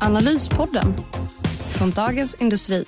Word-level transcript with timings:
Analyspodden 0.00 0.94
från 1.78 1.90
Dagens 1.90 2.34
Industri. 2.34 2.84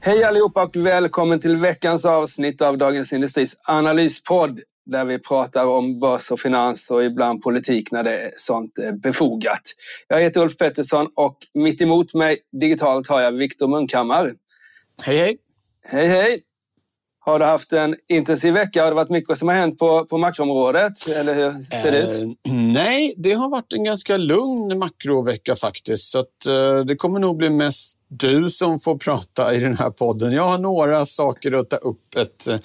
Hej 0.00 0.24
allihopa 0.24 0.62
och 0.62 0.76
välkommen 0.76 1.40
till 1.40 1.56
veckans 1.56 2.06
avsnitt 2.06 2.62
av 2.62 2.78
Dagens 2.78 3.12
Industris 3.12 3.56
analyspodd 3.64 4.60
där 4.86 5.04
vi 5.04 5.18
pratar 5.18 5.66
om 5.66 6.00
börs 6.00 6.30
och 6.30 6.40
finans 6.40 6.90
och 6.90 7.04
ibland 7.04 7.42
politik 7.42 7.92
när 7.92 8.02
det 8.02 8.18
är 8.18 8.30
sånt 8.36 8.72
befogat. 9.02 9.62
Jag 10.08 10.20
heter 10.20 10.40
Ulf 10.40 10.58
Pettersson 10.58 11.08
och 11.16 11.36
mitt 11.54 11.82
emot 11.82 12.14
mig 12.14 12.38
digitalt 12.60 13.08
har 13.08 13.20
jag 13.20 13.32
Viktor 13.32 13.68
Munkhammar. 13.68 14.30
Hej 15.02 15.16
hej! 15.18 15.38
Hej 15.84 16.08
hej! 16.08 16.42
Har 17.24 17.38
du 17.38 17.44
haft 17.44 17.72
en 17.72 17.96
intensiv 18.08 18.54
vecka? 18.54 18.82
Har 18.82 18.90
det 18.90 18.94
varit 18.94 19.10
mycket 19.10 19.38
som 19.38 19.48
har 19.48 19.54
hänt 19.54 19.78
på, 19.78 20.04
på 20.04 20.18
makroområdet? 20.18 21.08
Eller 21.16 21.34
hur 21.34 21.60
ser 21.60 21.90
det 21.92 21.98
ut? 21.98 22.38
Eh, 22.46 22.52
nej, 22.52 23.14
det 23.16 23.32
har 23.32 23.48
varit 23.48 23.72
en 23.72 23.84
ganska 23.84 24.16
lugn 24.16 24.78
makrovecka 24.78 25.56
faktiskt. 25.56 26.10
Så 26.10 26.18
att, 26.18 26.46
eh, 26.46 26.78
det 26.78 26.96
kommer 26.96 27.18
nog 27.18 27.36
bli 27.36 27.50
mest 27.50 27.98
du 28.08 28.50
som 28.50 28.80
får 28.80 28.98
prata 28.98 29.54
i 29.54 29.58
den 29.60 29.76
här 29.76 29.90
podden. 29.90 30.32
Jag 30.32 30.48
har 30.48 30.58
några 30.58 31.06
saker 31.06 31.52
att 31.52 31.70
ta 31.70 31.76
upp. 31.76 32.16
Ett 32.16 32.46
eh, 32.48 32.56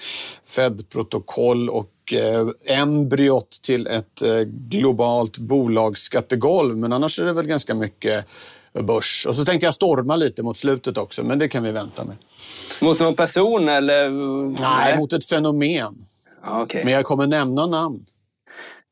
Fed-protokoll 0.46 1.70
och 1.70 2.14
eh, 2.14 2.48
embryot 2.66 3.52
till 3.64 3.88
ett 3.88 4.22
eh, 4.22 4.40
globalt 4.42 5.38
bolagsskattegolv. 5.38 6.78
Men 6.78 6.94
annars 6.94 7.20
är 7.20 7.26
det 7.26 7.34
väl 7.34 7.48
ganska 7.48 7.76
mycket 7.76 8.26
börs. 8.84 9.26
Och 9.28 9.36
så 9.36 9.46
tänkte 9.46 9.66
jag 9.66 9.74
storma 9.74 10.16
lite 10.16 10.44
mot 10.44 10.58
slutet 10.58 10.98
också, 10.98 11.24
men 11.24 11.40
det 11.40 11.48
kan 11.48 11.64
vi 11.64 11.72
vänta 11.72 12.06
med. 12.06 12.16
Mot 12.82 13.00
någon 13.00 13.16
person 13.16 13.70
eller? 13.70 14.10
Nej, 14.62 14.98
mot 14.98 15.14
ett 15.14 15.26
fenomen. 15.26 16.06
Okay. 16.64 16.84
Men 16.84 16.94
jag 16.94 17.06
kommer 17.06 17.28
nämna 17.28 17.66
namn. 17.68 18.06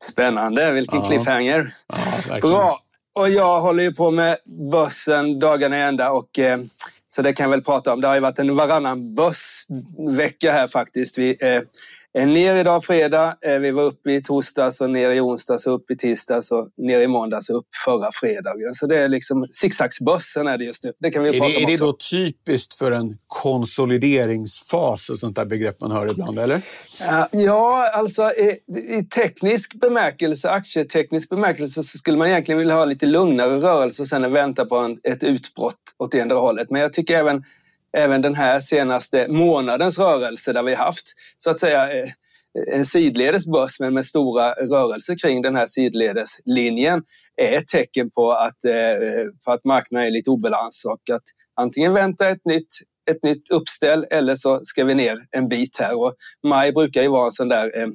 Spännande, 0.04 0.72
vilken 0.72 0.98
Ja. 0.98 1.04
cliffhanger. 1.04 1.74
Ja, 2.30 2.38
Bra. 2.40 2.80
Och 3.14 3.30
jag 3.30 3.60
håller 3.60 3.82
ju 3.82 3.92
på 3.92 4.10
med 4.10 4.36
börsen 4.72 5.38
dagarna 5.38 5.78
i 5.78 5.80
ända 5.82 6.10
och 6.10 6.38
eh, 6.38 6.58
så 7.06 7.22
det 7.22 7.32
kan 7.32 7.44
jag 7.44 7.50
väl 7.50 7.62
prata 7.62 7.92
om. 7.92 8.00
Det 8.00 8.08
har 8.08 8.14
ju 8.14 8.20
varit 8.20 8.38
en 8.38 8.56
varannan 8.56 9.14
börsvecka 9.14 10.52
här 10.52 10.66
faktiskt. 10.66 11.18
Vi 11.18 11.36
eh, 11.40 11.62
ner 12.24 12.56
idag 12.56 12.84
fredag. 12.84 13.36
Eh, 13.42 13.58
vi 13.58 13.70
var 13.70 13.82
uppe 13.82 14.12
i 14.12 14.22
torsdags 14.22 14.80
och 14.80 14.90
ner 14.90 15.10
i 15.10 15.20
onsdags 15.20 15.66
och 15.66 15.74
upp 15.74 15.90
i 15.90 15.96
tisdags 15.96 16.52
och 16.52 16.68
ner 16.76 17.00
i 17.00 17.06
måndags 17.06 17.48
och 17.50 17.56
upp 17.58 17.66
förra 17.84 18.08
fredagen. 18.12 18.74
Så 18.74 18.86
det 18.86 18.98
är 19.00 19.08
liksom 19.08 19.46
zigzagsbörsen 19.50 20.46
är 20.46 20.58
det 20.58 20.64
just 20.64 20.84
nu. 20.84 20.92
Det 21.00 21.10
kan 21.10 21.22
vi 21.22 21.28
Är 21.28 21.32
prata 21.32 21.48
det, 21.48 21.56
om 21.56 21.62
är 21.62 21.66
det 21.66 21.72
också. 21.72 21.84
då 21.86 21.92
typiskt 22.10 22.74
för 22.74 22.92
en 22.92 23.18
konsolideringsfas 23.26 25.08
och 25.10 25.18
sånt 25.18 25.36
där 25.36 25.44
begrepp 25.44 25.80
man 25.80 25.90
hör 25.90 26.10
ibland, 26.10 26.38
eller? 26.38 26.62
Ja, 27.00 27.28
Ja, 27.32 27.90
alltså 27.94 28.22
i, 28.32 28.58
i 28.98 29.04
teknisk 29.04 29.74
bemärkelse, 29.80 30.50
aktieteknisk 30.50 31.28
bemärkelse, 31.28 31.82
så 31.82 31.98
skulle 31.98 32.18
man 32.18 32.28
egentligen 32.28 32.58
vilja 32.58 32.74
ha 32.74 32.84
lite 32.84 33.06
lugnare 33.06 33.56
rörelse 33.60 34.02
och 34.02 34.08
sen 34.08 34.32
vänta 34.32 34.64
på 34.64 34.76
en, 34.76 34.98
ett 35.04 35.24
utbrott 35.24 35.74
åt 35.98 36.12
det 36.12 36.18
ena 36.18 36.34
hållet. 36.34 36.70
Men 36.70 36.80
jag 36.80 36.92
tycker 36.92 37.16
även, 37.18 37.44
även 37.96 38.22
den 38.22 38.34
här 38.34 38.60
senaste 38.60 39.28
månadens 39.28 39.98
rörelse 39.98 40.52
där 40.52 40.62
vi 40.62 40.74
haft 40.74 41.12
så 41.36 41.50
att 41.50 41.60
säga 41.60 41.92
eh, 41.92 42.08
en 42.72 42.84
sidledes 42.84 43.46
börs 43.46 43.80
men 43.80 43.94
med 43.94 44.04
stora 44.04 44.52
rörelser 44.52 45.16
kring 45.22 45.42
den 45.42 45.56
här 45.56 45.66
sidledeslinjen 45.66 47.02
är 47.36 47.56
ett 47.56 47.68
tecken 47.68 48.10
på 48.10 48.32
att, 48.32 48.64
eh, 48.64 48.74
på 49.44 49.52
att 49.52 49.64
marknaden 49.64 50.06
är 50.06 50.10
lite 50.10 50.30
obalans 50.30 50.84
och 50.84 51.14
att 51.14 51.22
antingen 51.60 51.92
vänta 51.92 52.28
ett 52.28 52.44
nytt 52.44 52.68
ett 53.10 53.22
nytt 53.22 53.50
uppställ 53.50 54.06
eller 54.10 54.34
så 54.34 54.60
ska 54.62 54.84
vi 54.84 54.94
ner 54.94 55.16
en 55.30 55.48
bit 55.48 55.78
här. 55.78 56.02
Och 56.02 56.14
maj 56.42 56.72
brukar 56.72 57.02
ju 57.02 57.08
vara 57.08 57.24
en 57.24 57.32
sån 57.32 57.48
där 57.48 57.78
eh, 57.78 57.86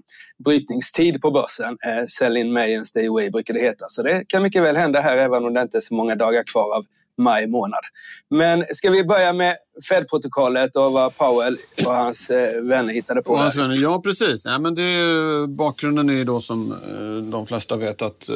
brytningstid 0.45 1.21
på 1.21 1.31
börsen. 1.31 1.77
Eh, 1.87 2.05
sell 2.05 2.37
in 2.37 2.53
May 2.53 2.75
and 2.75 2.87
stay 2.87 3.07
away 3.07 3.29
brukar 3.29 3.53
det 3.53 3.59
heta. 3.59 3.85
Så 3.87 4.03
det 4.03 4.23
kan 4.27 4.43
mycket 4.43 4.63
väl 4.63 4.75
hända 4.77 5.01
här 5.01 5.17
även 5.17 5.45
om 5.45 5.53
det 5.53 5.61
inte 5.61 5.77
är 5.77 5.81
så 5.81 5.95
många 5.95 6.15
dagar 6.15 6.43
kvar 6.43 6.75
av 6.75 6.85
maj 7.17 7.47
månad. 7.47 7.81
Men 8.29 8.65
ska 8.69 8.89
vi 8.89 9.03
börja 9.03 9.33
med 9.33 9.57
Fed-protokollet 9.89 10.75
och 10.75 10.91
vad 10.91 11.17
Powell 11.17 11.57
och 11.85 11.91
hans 11.91 12.29
eh, 12.29 12.61
vänner 12.61 12.93
hittade 12.93 13.21
på? 13.21 13.37
Ja, 13.37 13.43
där? 13.43 13.49
Sven, 13.49 13.75
ja, 13.75 14.01
precis. 14.01 14.45
Nej, 14.45 14.59
men 14.59 14.75
det, 14.75 15.47
bakgrunden 15.47 16.09
är 16.09 16.13
ju 16.13 16.23
då 16.23 16.41
som 16.41 16.71
eh, 16.71 17.31
de 17.31 17.47
flesta 17.47 17.75
vet 17.75 18.01
att 18.01 18.29
eh, 18.29 18.35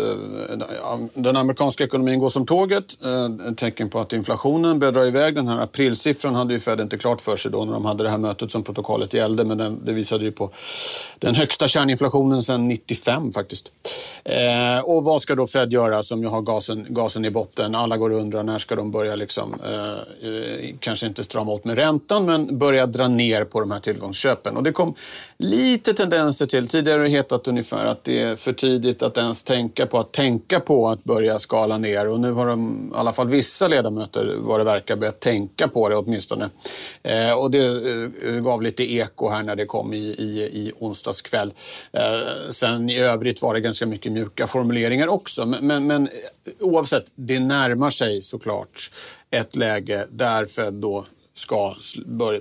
den 1.13 1.37
amerikanska 1.37 1.83
ekonomin 1.83 2.19
går 2.19 2.29
som 2.29 2.45
tåget. 2.45 2.85
Ett 3.49 3.57
tecken 3.57 3.89
på 3.89 3.99
att 3.99 4.13
inflationen 4.13 4.79
börjar 4.79 4.91
dra 4.91 5.07
iväg. 5.07 5.35
Den 5.35 5.47
här 5.47 5.57
aprilsiffran 5.57 6.35
hade 6.35 6.53
ju 6.53 6.59
Fed 6.59 6.79
inte 6.79 6.97
klart 6.97 7.21
för 7.21 7.37
sig 7.37 7.51
då 7.51 7.65
när 7.65 7.73
de 7.73 7.85
hade 7.85 8.03
det 8.03 8.09
här 8.09 8.17
mötet 8.17 8.51
som 8.51 8.63
protokollet 8.63 9.13
gällde. 9.13 9.45
Men 9.45 9.57
den, 9.57 9.85
det 9.85 9.93
visade 9.93 10.25
ju 10.25 10.31
på 10.31 10.51
den 11.19 11.35
högsta 11.35 11.67
kärninflationen 11.67 12.43
sedan 12.43 12.67
95 12.67 13.31
faktiskt. 13.31 13.71
Och 14.83 15.03
vad 15.03 15.21
ska 15.21 15.35
då 15.35 15.47
Fed 15.47 15.73
göra 15.73 16.03
som 16.03 16.21
ju 16.21 16.27
har 16.27 16.41
gasen, 16.41 16.85
gasen 16.89 17.25
i 17.25 17.31
botten? 17.31 17.75
Alla 17.75 17.97
går 17.97 18.09
och 18.09 18.19
undrar 18.19 18.43
när 18.43 18.57
ska 18.57 18.75
de 18.75 18.91
börja 18.91 19.15
liksom, 19.15 19.55
kanske 20.79 21.07
inte 21.07 21.23
strama 21.25 21.51
åt 21.51 21.65
med 21.65 21.75
räntan 21.75 22.25
men 22.25 22.57
börja 22.57 22.85
dra 22.85 23.07
ner 23.07 23.43
på 23.43 23.59
de 23.59 23.71
här 23.71 23.79
tillgångsköpen. 23.79 24.57
Och 24.57 24.63
det 24.63 24.71
kom 24.71 24.95
lite 25.37 25.93
tendenser 25.93 26.45
till. 26.45 26.67
Tidigare 26.67 26.97
har 26.97 27.03
det 27.03 27.09
hetat 27.09 27.47
ungefär 27.47 27.85
att 27.85 28.03
det 28.03 28.21
är 28.21 28.35
för 28.35 28.53
tidigt 28.53 29.03
att 29.03 29.17
ens 29.17 29.43
tänka 29.43 29.85
på 29.85 29.99
att 29.99 30.11
tänka 30.11 30.59
på 30.59 30.89
att 30.89 31.03
börja 31.03 31.39
skala 31.39 31.77
ner. 31.77 32.07
Och 32.07 32.19
nu 32.19 32.31
har 32.31 32.47
de, 32.47 32.91
i 32.95 32.97
alla 32.97 33.13
fall 33.13 33.27
vissa 33.27 33.67
ledamöter 33.67 34.35
vad 34.37 34.59
det 34.59 34.63
verkar 34.63 34.95
börjat 34.95 35.19
tänka 35.19 35.67
på 35.67 35.89
det 35.89 35.95
åtminstone. 35.95 36.49
Eh, 37.03 37.33
och 37.33 37.51
det 37.51 37.65
eh, 38.27 38.31
gav 38.31 38.61
lite 38.61 38.93
eko 38.93 39.29
här 39.29 39.43
när 39.43 39.55
det 39.55 39.65
kom 39.65 39.93
i, 39.93 39.97
i, 39.97 40.41
i 40.53 40.71
onsdags 40.79 41.21
kväll. 41.21 41.53
Eh, 41.91 42.51
sen 42.51 42.89
i 42.89 42.99
övrigt 42.99 43.41
var 43.41 43.53
det 43.53 43.59
ganska 43.59 43.85
mycket 43.85 44.11
mjuka 44.11 44.47
formuleringar 44.47 45.07
också. 45.07 45.45
Men, 45.45 45.67
men, 45.67 45.87
men 45.87 46.09
oavsett, 46.59 47.11
det 47.15 47.39
närmar 47.39 47.89
sig 47.89 48.21
såklart 48.21 48.91
ett 49.29 49.55
läge 49.55 50.07
där 50.09 50.45
Fed 50.45 50.73
då 50.73 51.05
ska 51.37 51.75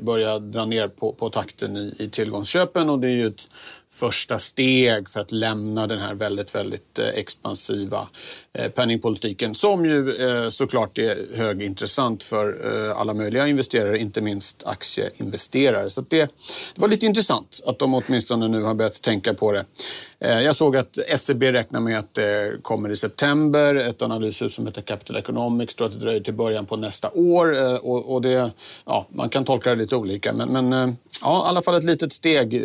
börja 0.00 0.38
dra 0.38 0.64
ner 0.64 0.88
på, 0.88 1.12
på 1.12 1.30
takten 1.30 1.76
i, 1.76 1.94
i 1.98 2.10
tillgångsköpen. 2.10 2.90
Och 2.90 2.98
det 2.98 3.06
är 3.06 3.10
ju 3.10 3.26
ett 3.26 3.48
första 3.90 4.38
steg 4.38 5.10
för 5.10 5.20
att 5.20 5.32
lämna 5.32 5.86
den 5.86 5.98
här 5.98 6.14
väldigt, 6.14 6.54
väldigt 6.54 6.98
eh, 6.98 7.08
expansiva 7.08 7.98
eh, 8.00 8.08
Eh, 8.58 8.70
penningpolitiken 8.70 9.54
som 9.54 9.84
ju 9.84 10.16
eh, 10.16 10.48
såklart 10.48 10.98
är 10.98 11.36
högintressant 11.36 12.22
för 12.22 12.56
eh, 12.88 13.00
alla 13.00 13.14
möjliga 13.14 13.48
investerare, 13.48 13.98
inte 13.98 14.20
minst 14.20 14.66
aktieinvesterare. 14.66 15.90
Så 15.90 16.00
det, 16.00 16.18
det 16.74 16.80
var 16.80 16.88
lite 16.88 17.06
intressant 17.06 17.60
att 17.66 17.78
de 17.78 17.94
åtminstone 17.94 18.48
nu 18.48 18.62
har 18.62 18.74
börjat 18.74 19.02
tänka 19.02 19.34
på 19.34 19.52
det. 19.52 19.64
Jag 20.18 20.56
såg 20.56 20.76
att 20.76 20.98
SEB 21.16 21.42
räknar 21.42 21.80
med 21.80 21.98
att 21.98 22.14
det 22.14 22.62
kommer 22.62 22.90
i 22.90 22.96
september. 22.96 23.74
Ett 23.74 24.02
analyshus 24.02 24.54
som 24.54 24.66
heter 24.66 24.82
Capital 24.82 25.16
Economics 25.16 25.74
tror 25.74 25.86
att 25.86 25.92
det 25.92 25.98
dröjer 25.98 26.20
till 26.20 26.34
början 26.34 26.66
på 26.66 26.76
nästa 26.76 27.10
år. 27.10 27.76
Och, 27.86 28.12
och 28.14 28.22
det, 28.22 28.50
ja, 28.84 29.06
man 29.10 29.28
kan 29.28 29.44
tolka 29.44 29.70
det 29.70 29.76
lite 29.76 29.96
olika, 29.96 30.32
men, 30.32 30.68
men 30.68 30.96
ja, 31.22 31.46
i 31.46 31.48
alla 31.48 31.62
fall 31.62 31.74
ett 31.74 31.84
litet 31.84 32.12
steg 32.12 32.62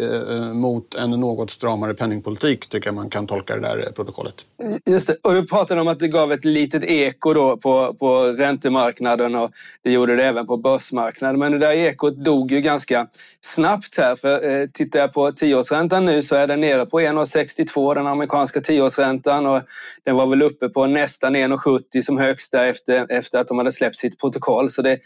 mot 0.53 0.95
en 0.95 1.11
något 1.11 1.49
stramare 1.49 1.93
penningpolitik 1.93 2.67
tycker 2.67 2.87
jag 2.87 2.95
man 2.95 3.09
kan 3.09 3.27
tolka 3.27 3.55
det 3.55 3.61
där 3.61 3.91
protokollet. 3.95 4.45
Just 4.85 5.07
det. 5.07 5.15
Och 5.23 5.33
du 5.33 5.47
pratar 5.47 5.78
om 5.79 5.87
att 5.87 5.99
det 5.99 6.07
gav 6.07 6.31
ett 6.31 6.45
litet 6.45 6.83
eko 6.83 7.33
då 7.33 7.57
på, 7.57 7.93
på 7.93 8.23
räntemarknaden 8.23 9.35
och 9.35 9.51
det 9.83 9.91
gjorde 9.91 10.15
det 10.15 10.23
även 10.23 10.47
på 10.47 10.57
börsmarknaden. 10.57 11.39
Men 11.39 11.51
det 11.51 11.57
där 11.57 11.71
ekot 11.71 12.25
dog 12.25 12.51
ju 12.51 12.61
ganska 12.61 13.07
snabbt 13.41 13.97
här. 13.97 14.15
För 14.15 14.49
eh, 14.49 14.67
tittar 14.73 14.99
jag 14.99 15.13
på 15.13 15.31
tioårsräntan 15.31 16.05
nu 16.05 16.21
så 16.21 16.35
är 16.35 16.47
den 16.47 16.61
nere 16.61 16.85
på 16.85 16.99
1,62 16.99 17.95
den 17.95 18.07
amerikanska 18.07 18.61
tioårsräntan 18.61 19.47
och 19.47 19.61
den 20.03 20.15
var 20.15 20.27
väl 20.27 20.41
uppe 20.41 20.69
på 20.69 20.87
nästan 20.87 21.35
1,70 21.35 22.01
som 22.01 22.17
högst 22.17 22.51
där 22.51 22.65
efter, 22.65 23.11
efter 23.11 23.39
att 23.39 23.47
de 23.47 23.57
hade 23.57 23.71
släppt 23.71 23.97
sitt 23.97 24.19
protokoll. 24.19 24.71
Så 24.71 24.81
det, 24.81 24.99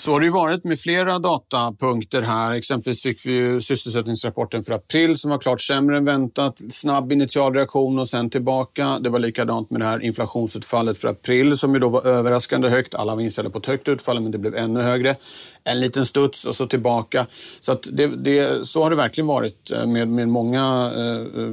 så 0.00 0.12
har 0.12 0.20
det 0.20 0.26
ju 0.26 0.32
varit 0.32 0.64
med 0.64 0.80
flera 0.80 1.18
datapunkter 1.18 2.22
här. 2.22 2.52
Exempelvis 2.52 3.02
fick 3.02 3.26
vi 3.26 3.32
ju 3.32 3.60
sysselsättningsrapporten 3.60 4.64
för 4.64 4.72
april 4.72 5.18
som 5.18 5.30
var 5.30 5.38
klart 5.38 5.60
sämre 5.60 5.96
än 5.96 6.04
väntat. 6.04 6.60
Snabb 6.70 7.12
initial 7.12 7.54
reaktion 7.54 7.98
och 7.98 8.08
sen 8.08 8.30
tillbaka. 8.30 8.98
Det 9.00 9.08
var 9.08 9.18
likadant 9.18 9.70
med 9.70 9.80
det 9.80 9.84
här 9.84 10.04
inflationsutfallet 10.04 10.98
för 10.98 11.08
april 11.08 11.56
som 11.56 11.74
ju 11.74 11.80
då 11.80 11.88
var 11.88 12.06
överraskande 12.06 12.68
högt. 12.68 12.94
Alla 12.94 13.14
var 13.14 13.22
inställda 13.22 13.50
på 13.50 13.58
ett 13.58 13.66
högt 13.66 13.88
utfall 13.88 14.20
men 14.20 14.32
det 14.32 14.38
blev 14.38 14.54
ännu 14.54 14.82
högre. 14.82 15.16
En 15.64 15.80
liten 15.80 16.06
studs 16.06 16.44
och 16.44 16.56
så 16.56 16.66
tillbaka. 16.66 17.26
Så, 17.60 17.72
att 17.72 17.88
det, 17.92 18.06
det, 18.06 18.66
så 18.66 18.82
har 18.82 18.90
det 18.90 18.96
verkligen 18.96 19.26
varit 19.26 19.70
eh, 19.70 19.86
med, 19.86 20.08
med 20.08 20.28
många 20.28 20.92
eh, 20.96 21.42
eh, 21.42 21.52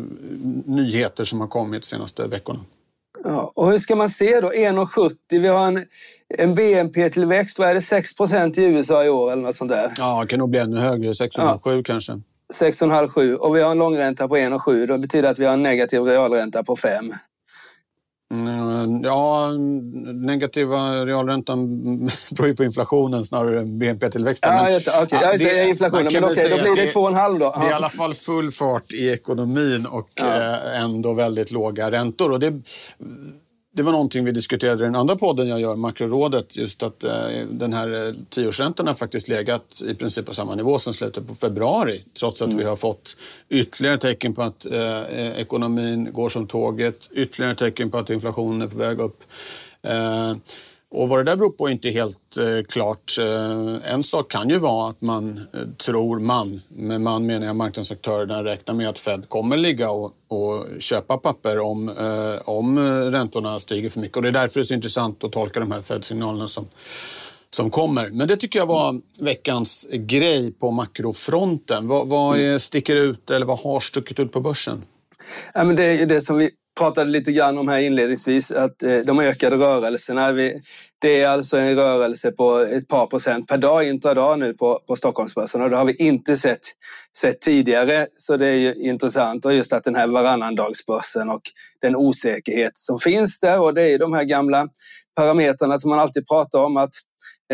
nyheter 0.65 1.23
som 1.23 1.41
har 1.41 1.47
kommit 1.47 1.81
de 1.81 1.87
senaste 1.87 2.27
veckorna. 2.27 2.59
Ja, 3.27 3.51
och 3.55 3.71
hur 3.71 3.77
ska 3.77 3.95
man 3.95 4.09
se 4.09 4.39
då? 4.39 4.51
1,70. 4.51 5.11
Vi 5.29 5.47
har 5.47 5.67
en, 5.67 5.85
en 6.37 6.55
BNP-tillväxt, 6.55 7.59
vad 7.59 7.69
är 7.69 7.73
det, 7.73 7.79
6% 7.79 8.59
i 8.59 8.63
USA 8.63 9.03
i 9.03 9.09
år 9.09 9.31
eller 9.31 9.43
något 9.43 9.55
sånt 9.55 9.71
där? 9.71 9.91
Ja, 9.97 10.21
det 10.21 10.27
kan 10.27 10.39
nog 10.39 10.49
bli 10.49 10.59
ännu 10.59 10.77
högre. 10.77 11.11
6,7 11.11 11.59
ja. 11.63 11.81
kanske. 11.85 12.21
6,5-7 12.53 13.33
och 13.33 13.55
vi 13.55 13.61
har 13.61 13.71
en 13.71 13.77
långränta 13.77 14.27
på 14.27 14.37
1,7. 14.37 14.87
Det 14.87 14.97
betyder 14.97 15.29
att 15.29 15.39
vi 15.39 15.45
har 15.45 15.53
en 15.53 15.63
negativ 15.63 16.01
realränta 16.01 16.63
på 16.63 16.75
5. 16.75 17.13
Mm, 18.33 19.01
ja, 19.03 19.51
negativa 20.13 21.05
realräntan 21.05 21.67
beror 22.29 22.47
ju 22.47 22.55
på 22.55 22.63
inflationen 22.63 23.25
snarare 23.25 23.59
än 23.59 23.79
BNP-tillväxten. 23.79 24.53
Ja, 24.53 24.69
just 24.69 24.85
det. 24.85 25.01
Okay. 25.01 25.19
Ja, 25.21 25.31
just 25.31 25.45
det, 25.45 25.67
inflationen. 25.69 26.13
Men 26.13 26.23
okej, 26.23 26.45
okay, 26.45 26.57
då 26.57 26.73
blir 26.73 26.83
det 26.83 26.93
2,5 26.93 27.39
då. 27.39 27.55
Det 27.59 27.65
är 27.65 27.69
i 27.69 27.73
alla 27.73 27.89
fall 27.89 28.13
full 28.13 28.51
fart 28.51 28.93
i 28.93 29.09
ekonomin 29.09 29.85
och 29.85 30.09
ja. 30.15 30.25
Eh, 30.25 30.81
ändå 30.81 31.13
väldigt 31.13 31.51
låga 31.51 31.91
räntor. 31.91 32.31
Och 32.31 32.39
det, 32.39 32.53
det 33.77 33.83
var 33.83 33.91
någonting 33.91 34.25
vi 34.25 34.31
diskuterade 34.31 34.83
i 34.83 34.85
den 34.85 34.95
andra 34.95 35.15
podden 35.15 35.47
jag 35.47 35.61
gör, 35.61 35.75
Makrorådet, 35.75 36.57
just 36.57 36.83
att 36.83 37.03
eh, 37.03 37.11
den 37.49 37.73
här 37.73 38.07
eh, 38.07 38.13
tioårsräntan 38.29 38.87
har 38.87 38.93
faktiskt 38.93 39.27
legat 39.27 39.81
i 39.87 39.93
princip 39.93 40.25
på 40.25 40.33
samma 40.33 40.55
nivå 40.55 40.79
som 40.79 40.93
slutet 40.93 41.27
på 41.27 41.35
februari, 41.35 42.03
trots 42.19 42.41
att 42.41 42.47
mm. 42.47 42.59
vi 42.59 42.63
har 42.63 42.75
fått 42.75 43.17
ytterligare 43.49 43.97
tecken 43.97 44.33
på 44.33 44.41
att 44.41 44.65
eh, 44.65 45.39
ekonomin 45.39 46.09
går 46.13 46.29
som 46.29 46.47
tåget, 46.47 47.09
ytterligare 47.11 47.55
tecken 47.55 47.91
på 47.91 47.97
att 47.97 48.09
inflationen 48.09 48.61
är 48.61 48.67
på 48.67 48.77
väg 48.77 48.99
upp. 48.99 49.23
Eh, 49.81 50.35
och 50.91 51.09
vad 51.09 51.19
det 51.19 51.23
där 51.23 51.35
beror 51.35 51.49
på 51.49 51.67
är 51.67 51.71
inte 51.71 51.89
helt 51.89 52.37
eh, 52.37 52.63
klart. 52.69 53.17
Eh, 53.19 53.93
en 53.93 54.03
sak 54.03 54.31
kan 54.31 54.49
ju 54.49 54.57
vara 54.57 54.89
att 54.89 55.01
man 55.01 55.37
eh, 55.53 55.59
tror 55.77 56.19
man, 56.19 56.61
med 56.67 57.01
man 57.01 57.25
menar 57.25 57.47
jag 57.47 57.55
marknadsaktörerna, 57.55 58.43
räknar 58.43 58.75
med 58.75 58.89
att 58.89 58.99
Fed 58.99 59.29
kommer 59.29 59.57
ligga 59.57 59.89
och, 59.89 60.13
och 60.27 60.65
köpa 60.79 61.17
papper 61.17 61.59
om, 61.59 61.89
eh, 61.89 62.49
om 62.49 62.77
eh, 62.77 62.81
räntorna 63.11 63.59
stiger 63.59 63.89
för 63.89 63.99
mycket. 63.99 64.17
Och 64.17 64.23
det 64.23 64.29
är 64.29 64.33
därför 64.33 64.59
det 64.59 64.63
är 64.63 64.65
så 64.65 64.73
intressant 64.73 65.23
att 65.23 65.31
tolka 65.31 65.59
de 65.59 65.71
här 65.71 65.81
Fed-signalerna 65.81 66.47
som, 66.47 66.67
som 67.49 67.69
kommer. 67.69 68.09
Men 68.09 68.27
det 68.27 68.37
tycker 68.37 68.59
jag 68.59 68.65
var 68.65 69.01
veckans 69.21 69.87
grej 69.91 70.51
på 70.51 70.71
makrofronten. 70.71 71.87
Vad, 71.87 72.07
vad 72.07 72.39
är, 72.39 72.57
sticker 72.57 72.95
ut 72.95 73.31
eller 73.31 73.45
vad 73.45 73.59
har 73.59 73.79
stuckit 73.79 74.19
ut 74.19 74.31
på 74.31 74.41
börsen? 74.41 74.83
Ja, 75.53 75.63
men 75.63 75.75
det 75.75 75.83
är 75.83 76.05
det 76.05 76.21
som 76.21 76.37
vi 76.37 76.51
pratade 76.77 77.11
lite 77.11 77.31
grann 77.31 77.57
om 77.57 77.67
här 77.67 77.79
inledningsvis, 77.79 78.51
att 78.51 78.83
eh, 78.83 78.97
de 78.97 79.19
ökade 79.19 79.55
rörelserna. 79.55 80.31
Det 81.01 81.21
är 81.21 81.27
alltså 81.27 81.57
en 81.57 81.75
rörelse 81.75 82.31
på 82.31 82.59
ett 82.59 82.87
par 82.87 83.07
procent 83.07 83.47
per 83.47 83.57
dag, 83.57 83.87
intradag 83.87 84.39
nu 84.39 84.53
på, 84.53 84.79
på 84.87 84.95
Stockholmsbörsen 84.95 85.61
och 85.61 85.69
det 85.69 85.75
har 85.75 85.85
vi 85.85 85.95
inte 85.95 86.35
sett, 86.35 86.59
sett 87.17 87.41
tidigare. 87.41 88.07
Så 88.17 88.37
det 88.37 88.47
är 88.47 88.55
ju 88.55 88.73
intressant 88.73 89.45
och 89.45 89.53
just 89.53 89.73
att 89.73 89.83
den 89.83 89.95
här 89.95 90.07
varannandagsbörsen 90.07 91.29
och 91.29 91.41
den 91.81 91.95
osäkerhet 91.95 92.71
som 92.73 92.99
finns 92.99 93.39
där 93.39 93.59
och 93.59 93.73
det 93.73 93.83
är 93.83 93.99
de 93.99 94.13
här 94.13 94.23
gamla 94.23 94.67
parametrarna 95.17 95.77
som 95.77 95.89
man 95.89 95.99
alltid 95.99 96.27
pratar 96.27 96.59
om 96.59 96.77
att 96.77 96.93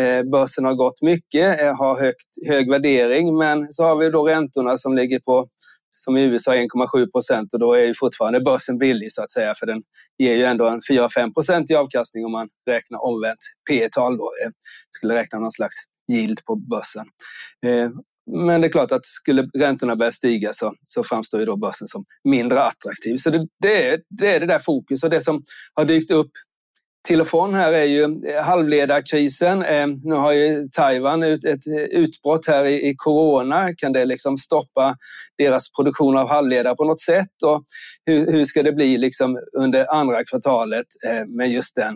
eh, 0.00 0.22
börsen 0.22 0.64
har 0.64 0.74
gått 0.74 1.02
mycket, 1.02 1.60
eh, 1.60 1.78
har 1.78 2.00
högt, 2.00 2.48
hög 2.48 2.70
värdering 2.70 3.38
men 3.38 3.66
så 3.70 3.84
har 3.84 3.96
vi 3.96 4.10
då 4.10 4.28
räntorna 4.28 4.76
som 4.76 4.94
ligger 4.94 5.18
på 5.18 5.46
som 5.96 6.16
i 6.16 6.24
USA 6.24 6.54
1,7 6.54 7.10
procent 7.10 7.52
och 7.52 7.58
då 7.58 7.74
är 7.74 7.86
ju 7.86 7.94
fortfarande 7.96 8.40
börsen 8.40 8.78
billig 8.78 9.12
så 9.12 9.22
att 9.22 9.30
säga 9.30 9.54
för 9.54 9.66
den 9.66 9.82
ger 10.18 10.36
ju 10.36 10.44
ändå 10.44 10.68
en 10.68 10.80
4-5 10.90 11.34
procent 11.34 11.70
i 11.70 11.74
avkastning 11.74 12.24
om 12.24 12.32
man 12.32 12.48
räknar 12.70 13.04
omvänt 13.04 13.38
P 13.70 13.88
tal 13.92 14.16
då. 14.16 14.24
Eh, 14.24 14.50
skulle 14.90 15.14
räkna 15.14 15.38
någon 15.38 15.52
slags 15.52 15.76
yield 16.12 16.44
på 16.44 16.56
börsen. 16.56 17.06
Eh, 17.66 17.90
men 18.48 18.60
det 18.60 18.66
är 18.66 18.72
klart 18.72 18.92
att 18.92 19.04
skulle 19.04 19.48
räntorna 19.58 19.96
börja 19.96 20.12
stiga 20.12 20.52
så, 20.52 20.72
så 20.82 21.02
framstår 21.02 21.40
ju 21.40 21.46
då 21.46 21.56
börsen 21.56 21.88
som 21.88 22.04
mindre 22.24 22.62
attraktiv. 22.62 23.16
Så 23.16 23.30
det, 23.30 23.46
det, 23.62 23.88
är, 23.88 24.00
det 24.10 24.34
är 24.34 24.40
det 24.40 24.46
där 24.46 24.58
fokus 24.58 25.04
och 25.04 25.10
det 25.10 25.20
som 25.20 25.42
har 25.74 25.84
dykt 25.84 26.10
upp 26.10 26.30
till 27.04 27.20
och 27.20 27.26
från 27.26 27.54
här 27.54 27.72
är 27.72 27.84
ju 27.84 28.04
eh, 28.04 28.44
halvledarkrisen. 28.44 29.62
Eh, 29.62 29.86
nu 29.86 30.14
har 30.14 30.32
ju 30.32 30.68
Taiwan 30.68 31.22
ett 31.22 31.44
eh, 31.44 31.84
utbrott 31.90 32.46
här 32.46 32.64
i 32.64 32.94
corona. 32.96 33.74
Kan 33.76 33.92
det 33.92 34.04
liksom 34.04 34.38
stoppa 34.38 34.96
deras 35.38 35.72
produktion 35.72 36.16
av 36.16 36.28
halvledare 36.28 36.76
på 36.76 36.84
något 36.84 37.00
sätt? 37.00 37.42
Och 37.44 37.64
hur, 38.06 38.44
ska 38.44 38.62
det 38.62 38.72
bli 38.72 38.98
liksom 38.98 39.38
under 39.58 39.94
andra 39.94 40.24
kvartalet 40.24 40.86
med 41.36 41.50
just 41.50 41.76
den 41.76 41.94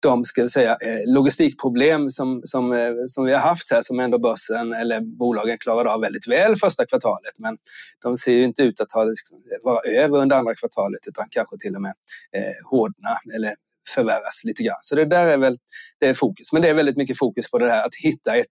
de 0.00 0.24
ska 0.24 0.42
vi 0.42 0.48
säga, 0.48 0.76
logistikproblem 1.06 2.10
som, 2.10 2.40
som, 2.44 2.94
som 3.06 3.24
vi 3.24 3.32
har 3.32 3.40
haft 3.40 3.72
här 3.72 3.82
som 3.82 4.00
ändå 4.00 4.18
börsen 4.18 4.72
eller 4.72 5.00
bolagen 5.18 5.58
klarade 5.58 5.90
av 5.90 6.00
väldigt 6.00 6.28
väl 6.28 6.56
första 6.56 6.86
kvartalet. 6.86 7.32
Men 7.38 7.56
de 8.02 8.16
ser 8.16 8.32
ju 8.32 8.44
inte 8.44 8.62
ut 8.62 8.80
att 8.80 8.92
ha, 8.92 9.04
liksom, 9.04 9.38
vara 9.62 9.80
över 9.80 10.18
under 10.18 10.36
andra 10.36 10.54
kvartalet 10.54 11.00
utan 11.08 11.26
kanske 11.30 11.56
till 11.60 11.76
och 11.76 11.82
med 11.82 11.92
eh, 12.36 12.70
hårdna 12.70 13.18
eller 13.36 13.52
förvärras 13.94 14.44
lite 14.44 14.62
grann. 14.62 14.76
Så 14.80 14.94
det 14.94 15.04
där 15.04 15.26
är 15.26 15.38
väl 15.38 15.58
det 16.00 16.06
är 16.06 16.14
fokus. 16.14 16.52
Men 16.52 16.62
det 16.62 16.68
är 16.68 16.74
väldigt 16.74 16.96
mycket 16.96 17.18
fokus 17.18 17.50
på 17.50 17.58
det 17.58 17.70
här 17.70 17.84
att 17.84 17.94
hitta 18.02 18.36
ett, 18.36 18.46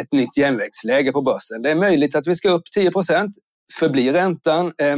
ett 0.00 0.12
nytt 0.12 0.38
jämväxtläge 0.38 1.12
på 1.12 1.22
börsen. 1.22 1.62
Det 1.62 1.70
är 1.70 1.74
möjligt 1.74 2.14
att 2.14 2.26
vi 2.26 2.34
ska 2.34 2.50
upp 2.50 2.64
10 2.74 2.90
procent. 2.90 3.30
Förblir 3.78 4.12
räntan 4.12 4.72
eh, 4.78 4.96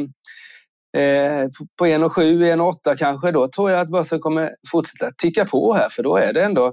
eh, 1.03 1.49
på 1.79 1.87
1,7, 1.87 2.55
1,8 2.55 2.97
kanske, 2.99 3.31
då 3.31 3.49
tror 3.49 3.71
jag 3.71 3.81
att 3.81 3.91
börsen 3.91 4.21
kommer 4.21 4.50
fortsätta 4.71 5.11
ticka 5.23 5.44
på 5.44 5.75
här, 5.75 5.88
för 5.88 6.03
då 6.03 6.17
är 6.17 6.32
det 6.32 6.44
ändå 6.44 6.67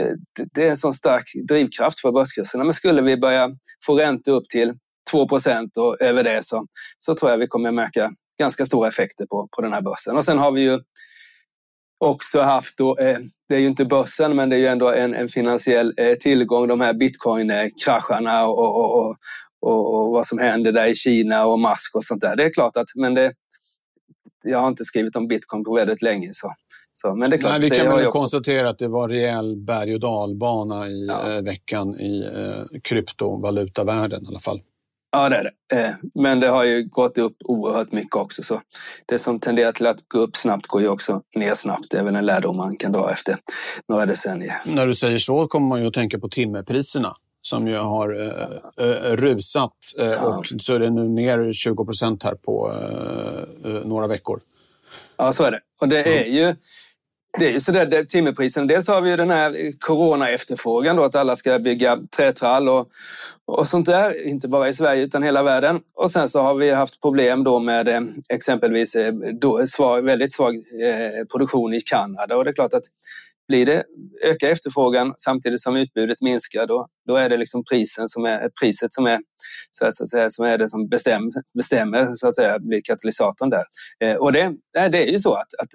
eh, 0.00 0.12
det 0.54 0.66
är 0.66 0.70
en 0.70 0.76
sån 0.76 0.92
stark 0.92 1.24
drivkraft 1.48 2.00
för 2.00 2.12
börskurserna. 2.12 2.64
Men 2.64 2.72
skulle 2.72 3.02
vi 3.02 3.16
börja 3.16 3.50
få 3.86 3.98
räntor 3.98 4.32
upp 4.32 4.48
till 4.48 4.74
2 5.10 5.28
procent 5.28 5.76
och 5.76 6.02
över 6.02 6.24
det 6.24 6.44
så, 6.44 6.66
så 6.98 7.14
tror 7.14 7.30
jag 7.30 7.38
vi 7.38 7.46
kommer 7.46 7.72
märka 7.72 8.10
ganska 8.38 8.64
stora 8.64 8.88
effekter 8.88 9.26
på, 9.26 9.48
på 9.56 9.62
den 9.62 9.72
här 9.72 9.82
börsen. 9.82 10.16
Och 10.16 10.24
sen 10.24 10.38
har 10.38 10.52
vi 10.52 10.60
ju 10.60 10.80
också 11.98 12.40
haft, 12.40 12.78
då, 12.78 12.96
eh, 12.98 13.16
det 13.48 13.54
är 13.54 13.58
ju 13.58 13.66
inte 13.66 13.84
börsen, 13.84 14.36
men 14.36 14.50
det 14.50 14.56
är 14.56 14.60
ju 14.60 14.66
ändå 14.66 14.92
en, 14.92 15.14
en 15.14 15.28
finansiell 15.28 15.94
eh, 15.96 16.14
tillgång, 16.14 16.68
de 16.68 16.80
här 16.80 16.94
bitcoin-krascharna 16.94 18.46
och, 18.46 18.58
och, 18.58 19.16
och, 19.60 20.04
och, 20.04 20.12
vad 20.12 20.26
som 20.26 20.38
händer 20.38 20.72
där 20.72 20.86
i 20.86 20.94
Kina 20.94 21.46
och 21.46 21.58
Musk 21.58 21.96
och 21.96 22.04
sånt 22.04 22.20
där. 22.20 22.36
Det 22.36 22.44
är 22.44 22.52
klart 22.52 22.76
att, 22.76 22.86
men 22.94 23.14
det, 23.14 23.32
jag 24.44 24.58
har 24.58 24.68
inte 24.68 24.84
skrivit 24.84 25.16
om 25.16 25.28
bitcoin 25.28 25.64
på 25.64 25.74
väldigt 25.74 26.02
länge. 26.02 26.30
Så. 26.32 26.52
Så, 26.96 27.14
men 27.14 27.30
det 27.30 27.36
är 27.36 27.38
klart, 27.38 27.52
Nej, 27.52 27.70
vi 27.70 27.76
kan 27.76 27.96
väl 27.96 28.06
konstatera 28.06 28.70
att 28.70 28.78
det 28.78 28.88
var 28.88 29.08
rejäl 29.08 29.56
berg 29.56 29.94
och 29.94 30.00
dalbana 30.00 30.88
i 30.88 31.06
ja. 31.06 31.32
eh, 31.32 31.42
veckan 31.42 32.00
i 32.00 32.30
eh, 32.34 32.80
kryptovalutavärlden 32.82 34.24
i 34.24 34.26
alla 34.28 34.40
fall. 34.40 34.60
Ja, 35.14 35.28
det 35.28 35.36
är 35.36 35.44
det. 35.44 35.76
Eh, 35.76 35.90
men 36.14 36.40
det 36.40 36.48
har 36.48 36.64
ju 36.64 36.88
gått 36.88 37.18
upp 37.18 37.36
oerhört 37.44 37.92
mycket 37.92 38.16
också. 38.16 38.42
Så 38.42 38.60
det 39.06 39.18
som 39.18 39.40
tenderar 39.40 39.72
till 39.72 39.86
att 39.86 40.08
gå 40.08 40.18
upp 40.18 40.36
snabbt 40.36 40.66
går 40.66 40.82
ju 40.82 40.88
också 40.88 41.22
ner 41.36 41.54
snabbt. 41.54 41.86
Det 41.90 41.98
är 41.98 42.04
väl 42.04 42.16
en 42.16 42.26
lärdom 42.26 42.56
man 42.56 42.76
kan 42.76 42.92
dra 42.92 43.12
efter 43.12 43.36
några 43.88 44.06
decennier. 44.06 44.54
När 44.64 44.86
du 44.86 44.94
säger 44.94 45.18
så 45.18 45.48
kommer 45.48 45.68
man 45.68 45.80
ju 45.80 45.86
att 45.86 45.94
tänka 45.94 46.18
på 46.18 46.28
timmerpriserna 46.28 47.16
som 47.42 47.68
ju 47.68 47.76
har 47.76 48.20
eh, 48.20 48.86
eh 48.86 49.16
rusat 49.16 49.72
eh, 49.98 50.08
ja. 50.08 50.36
och 50.36 50.46
så 50.58 50.74
är 50.74 50.78
det 50.78 50.90
nu 50.90 51.08
ner 51.08 51.52
20 51.52 51.84
procent 51.84 52.22
här 52.22 52.34
på 52.34 52.72
eh, 52.72 53.70
eh, 53.72 53.80
några 53.84 54.06
veckor. 54.06 54.40
Ja, 55.16 55.32
så 55.32 55.44
är 55.44 55.50
det. 55.50 55.60
Och 55.80 55.88
det 55.88 56.20
är 56.20 56.24
ju 56.24 56.54
det 57.38 57.48
är 57.48 57.52
ju 57.52 57.60
sådär 57.60 58.04
timmerprisen. 58.04 58.66
Dels 58.66 58.88
har 58.88 59.00
vi 59.00 59.10
ju 59.10 59.16
den 59.16 59.30
här 59.30 59.72
corona-efterfrågan 59.80 60.96
då 60.96 61.04
att 61.04 61.14
alla 61.14 61.36
ska 61.36 61.58
bygga 61.58 61.98
trätrall 62.16 62.68
och, 62.68 62.88
och 63.46 63.66
sånt 63.66 63.86
där. 63.86 64.26
Inte 64.26 64.48
bara 64.48 64.68
i 64.68 64.72
Sverige 64.72 65.02
utan 65.02 65.22
hela 65.22 65.42
världen. 65.42 65.80
Och 65.94 66.10
sen 66.10 66.28
så 66.28 66.40
har 66.40 66.54
vi 66.54 66.70
haft 66.70 67.02
problem 67.02 67.44
då 67.44 67.58
med 67.58 67.88
eh, 67.88 68.00
exempelvis 68.28 68.96
eh, 68.96 69.14
då, 69.40 69.66
svag, 69.66 70.02
väldigt 70.02 70.32
svag 70.32 70.54
eh, 70.54 71.24
produktion 71.32 71.74
i 71.74 71.80
Kanada 71.80 72.36
och 72.36 72.44
det 72.44 72.50
är 72.50 72.54
klart 72.54 72.74
att 72.74 72.84
blir 73.48 73.66
det 73.66 73.84
ökar 74.24 74.48
efterfrågan 74.48 75.14
samtidigt 75.16 75.60
som 75.60 75.76
utbudet 75.76 76.22
minskar, 76.22 76.66
då, 76.66 76.86
då 77.06 77.16
är 77.16 77.28
det 77.28 77.36
liksom 77.36 77.64
prisen 77.70 78.08
som 78.08 78.24
är, 78.24 78.48
priset 78.62 78.92
som 78.92 79.06
är, 79.06 79.20
så 79.70 79.86
att 79.86 80.08
säga, 80.08 80.30
som 80.30 80.44
är 80.44 80.58
det 80.58 80.68
som 80.68 80.88
bestäm, 80.88 81.28
bestämmer, 81.54 82.06
så 82.14 82.28
att 82.28 82.34
säga, 82.34 82.58
blir 82.58 82.80
katalysatorn 82.84 83.50
där. 83.50 83.64
Eh, 84.04 84.16
och 84.16 84.32
det, 84.32 84.52
det 84.72 85.08
är 85.08 85.12
ju 85.12 85.18
så 85.18 85.32
att, 85.32 85.54
att 85.62 85.68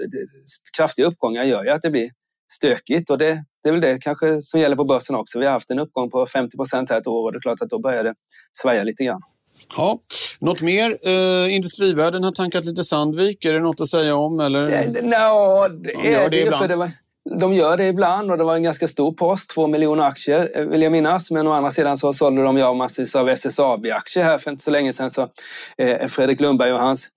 kraftiga 0.78 1.06
uppgångar 1.06 1.44
gör 1.44 1.64
ju 1.64 1.70
att 1.70 1.82
det 1.82 1.90
blir 1.90 2.10
stökigt 2.52 3.10
och 3.10 3.18
det, 3.18 3.44
det 3.64 3.70
är 3.70 3.72
väl 3.72 3.82
det 3.82 3.98
kanske 4.02 4.42
som 4.42 4.60
gäller 4.60 4.76
på 4.76 4.86
börsen 4.86 5.16
också. 5.16 5.40
Vi 5.40 5.46
har 5.46 5.54
haft 5.54 5.70
en 5.70 5.80
uppgång 5.80 6.10
på 6.10 6.26
50 6.26 6.58
procent 6.58 6.90
här 6.90 6.98
ett 6.98 7.08
år 7.08 7.26
och 7.26 7.32
det 7.32 7.38
är 7.38 7.42
klart 7.42 7.62
att 7.62 7.70
då 7.70 7.80
börjar 7.80 8.04
det 8.04 8.14
svaja 8.52 8.84
lite 8.84 9.04
grann. 9.04 9.22
Ja, 9.78 10.00
något 10.40 10.62
mer? 10.62 10.98
Eh, 11.08 11.56
industrivärlden 11.56 12.24
har 12.24 12.32
tankat 12.32 12.66
lite 12.66 12.84
Sandvik. 12.84 13.46
Är 13.46 13.54
det 13.54 13.60
något 13.60 13.82
att 13.82 13.90
säga 13.90 14.16
om? 14.16 14.40
Eller? 14.40 14.68
Det, 14.68 15.02
no, 15.02 15.68
det 15.84 16.14
är 16.14 16.30
det, 16.30 16.46
det 16.46 16.52
för 16.52 16.68
det 16.68 16.76
var, 16.76 16.92
de 17.40 17.54
gör 17.54 17.78
det 17.78 17.88
ibland 17.88 18.32
och 18.32 18.38
det 18.38 18.44
var 18.44 18.56
en 18.56 18.64
ganska 18.64 18.88
stor 18.88 19.12
post, 19.12 19.50
två 19.50 19.68
miljoner 19.68 20.04
aktier 20.04 20.52
eh, 20.56 20.66
vill 20.66 20.82
jag 20.82 20.92
minnas. 20.92 21.32
Men 21.32 21.48
å 21.48 21.52
andra 21.52 21.72
sidan 21.72 21.98
så 21.98 22.14
sålde 22.14 22.44
de 22.44 22.62
av 22.62 22.76
massvis 22.76 23.16
av 23.16 23.30
SSAB-aktier 23.30 24.24
här 24.24 24.38
för 24.38 24.52
inte 24.52 24.64
så 24.64 24.72
länge 24.72 24.94
sedan. 24.94 25.10
Så, 25.10 25.28
eh, 25.78 26.08
Fredrik 26.08 26.42
Lundberg 26.42 26.74
och 26.74 26.80
hans 26.80 27.10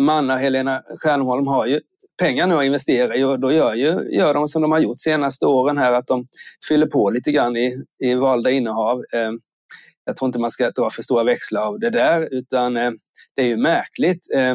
manna 0.00 0.36
Helena 0.36 0.82
Stjernholm 1.02 1.46
har 1.46 1.66
ju 1.66 1.80
pengar 2.18 2.46
nu 2.46 2.54
att 2.54 2.64
investera 2.64 3.16
i 3.16 3.24
och 3.24 3.40
då 3.40 3.52
gör, 3.52 3.74
ju, 3.74 4.08
gör 4.10 4.34
de 4.34 4.48
som 4.48 4.62
de 4.62 4.72
har 4.72 4.78
gjort 4.78 5.00
senaste 5.00 5.46
åren 5.46 5.78
här 5.78 5.92
att 5.92 6.06
de 6.06 6.26
fyller 6.68 6.86
på 6.86 7.10
lite 7.10 7.32
grann 7.32 7.56
i, 7.56 7.72
i 8.04 8.14
valda 8.14 8.50
innehav. 8.50 8.98
Eh, 9.12 9.32
jag 10.04 10.16
tror 10.16 10.26
inte 10.26 10.38
man 10.38 10.50
ska 10.50 10.70
dra 10.70 10.90
för 10.90 11.02
stora 11.02 11.24
växlar 11.24 11.62
av 11.62 11.78
det 11.78 11.90
där 11.90 12.28
utan 12.30 12.76
eh, 12.76 12.90
det 13.36 13.42
är 13.42 13.46
ju 13.46 13.56
märkligt 13.56 14.26
eh, 14.34 14.54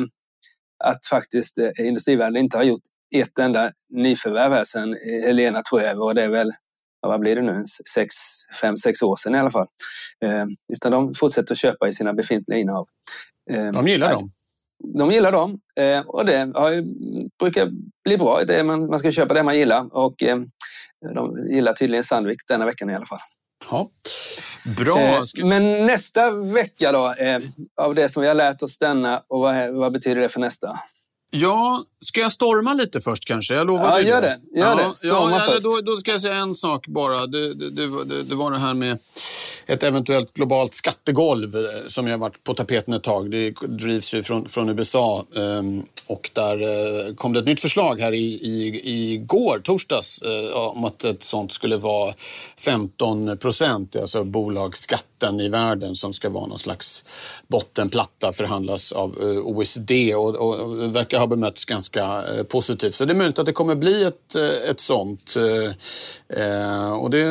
att 0.84 1.05
faktiskt 1.10 1.58
industrivärlden 1.79 2.43
inte 2.43 2.58
har 2.58 2.63
gjort 2.63 2.82
ett 3.15 3.39
enda 3.39 3.72
nyförvärv 3.93 4.51
här 4.51 4.63
sen 4.63 4.98
Helena 5.25 5.62
tog 5.62 5.82
över 5.82 6.03
och 6.03 6.15
det 6.15 6.24
är 6.24 6.29
väl 6.29 6.51
vad 7.08 7.20
blir 7.20 7.36
det 7.36 7.41
nu, 7.41 7.63
sex, 7.93 8.15
fem, 8.62 8.77
sex 8.77 9.03
år 9.03 9.15
sedan 9.15 9.36
i 9.36 9.39
alla 9.39 9.51
fall. 9.51 9.67
Eh, 10.25 10.46
utan 10.74 10.91
de 10.91 11.13
fortsätter 11.13 11.53
att 11.53 11.58
köpa 11.58 11.88
i 11.88 11.93
sina 11.93 12.13
befintliga 12.13 12.60
innehav. 12.60 12.88
Eh, 13.51 13.72
de 13.72 13.88
gillar 13.88 14.12
dem? 14.12 14.32
De 14.83 15.11
gillar 15.11 15.31
dem 15.31 15.59
eh, 15.75 15.99
och 15.99 16.25
det 16.25 16.51
har, 16.55 16.83
brukar 17.39 17.69
bli 18.03 18.17
bra. 18.17 18.43
Det 18.43 18.63
man, 18.63 18.87
man 18.87 18.99
ska 18.99 19.11
köpa 19.11 19.33
det 19.33 19.43
man 19.43 19.57
gillar 19.57 19.95
och 19.95 20.23
eh, 20.23 20.37
de 21.15 21.47
gillar 21.51 21.73
tydligen 21.73 22.03
Sandvik 22.03 22.47
denna 22.47 22.65
veckan 22.65 22.89
i 22.89 22.95
alla 22.95 23.05
fall. 23.05 23.19
Ja. 23.71 23.89
Bra. 24.77 24.99
Eh, 24.99 25.21
men 25.43 25.85
nästa 25.85 26.31
vecka 26.31 26.91
då, 26.91 27.15
av 27.81 27.95
det 27.95 28.09
som 28.09 28.21
vi 28.21 28.27
har 28.27 28.35
lärt 28.35 28.61
oss 28.61 28.77
denna 28.77 29.23
och 29.27 29.39
vad, 29.39 29.69
vad 29.73 29.93
betyder 29.93 30.21
det 30.21 30.29
för 30.29 30.39
nästa? 30.39 30.79
Ja, 31.31 31.83
ska 32.03 32.19
jag 32.22 32.31
storma 32.31 32.74
lite 32.74 33.01
först 33.01 33.25
kanske? 33.25 33.53
Jag 33.53 33.67
lovar 33.67 33.89
ja, 33.89 34.01
gör 34.01 34.22
det. 34.22 34.39
Gör 34.60 34.79
ja, 34.79 34.88
det. 34.88 34.95
Storma 34.95 35.31
ja, 35.31 35.39
först. 35.39 35.63
Då, 35.63 35.81
då, 35.81 35.98
ska 35.98 36.12
jag 36.12 36.22
säga 36.22 36.36
en 36.36 36.55
sak 36.55 36.88
bara. 36.88 37.27
Det, 37.27 37.53
det, 37.53 37.69
det, 37.69 38.24
det, 38.24 38.36
var 38.36 38.51
det 38.51 38.57
här 38.57 38.74
med 38.74 39.00
ett 39.65 39.83
eventuellt 39.83 40.33
globalt 40.33 40.74
skattegolv 40.74 41.55
eh, 41.55 41.88
som 41.88 42.07
har 42.07 42.17
varit 42.17 42.43
på 42.43 42.53
tapeten 42.53 42.93
ett 42.93 43.03
tag. 43.03 43.31
Det 43.31 43.51
drivs 43.67 44.13
ju 44.13 44.24
från, 44.24 44.48
från 44.48 44.79
USA 44.79 45.25
ehm, 45.36 45.83
och 46.07 46.29
där 46.33 46.62
eh, 46.62 47.15
kom 47.15 47.33
det 47.33 47.39
ett 47.39 47.45
nytt 47.45 47.60
förslag 47.60 48.00
här 48.00 48.13
i, 48.13 48.33
i, 48.33 49.13
igår, 49.13 49.62
torsdags, 49.63 50.22
eh, 50.22 50.55
om 50.55 50.86
att 50.86 51.03
ett 51.03 51.24
sånt 51.24 51.53
skulle 51.53 51.77
vara 51.77 52.13
15 52.57 53.38
procent, 53.38 53.95
alltså 53.95 54.24
bolagsskatten 54.24 55.39
i 55.39 55.50
världen 55.50 55.95
som 55.95 56.13
ska 56.13 56.29
vara 56.29 56.45
någon 56.45 56.60
slags 56.60 57.05
bottenplatta 57.48 58.33
förhandlas 58.33 58.91
av 58.91 59.12
OECD 59.43 60.15
och, 60.15 60.36
och, 60.36 60.60
och 60.60 60.95
verkar 60.95 61.19
ha 61.19 61.27
bemötts 61.27 61.65
ganska 61.65 61.92
ganska 61.93 62.33
eh, 62.33 62.43
positivt. 62.43 62.95
Så 62.95 63.05
det 63.05 63.13
är 63.13 63.15
möjligt 63.15 63.39
att 63.39 63.45
det 63.45 63.53
kommer 63.53 63.75
bli 63.75 64.03
ett, 64.03 64.35
eh, 64.35 64.69
ett 64.69 64.79
sånt. 64.79 65.33
Eh, 66.27 66.93
och 66.93 67.09
det 67.09 67.23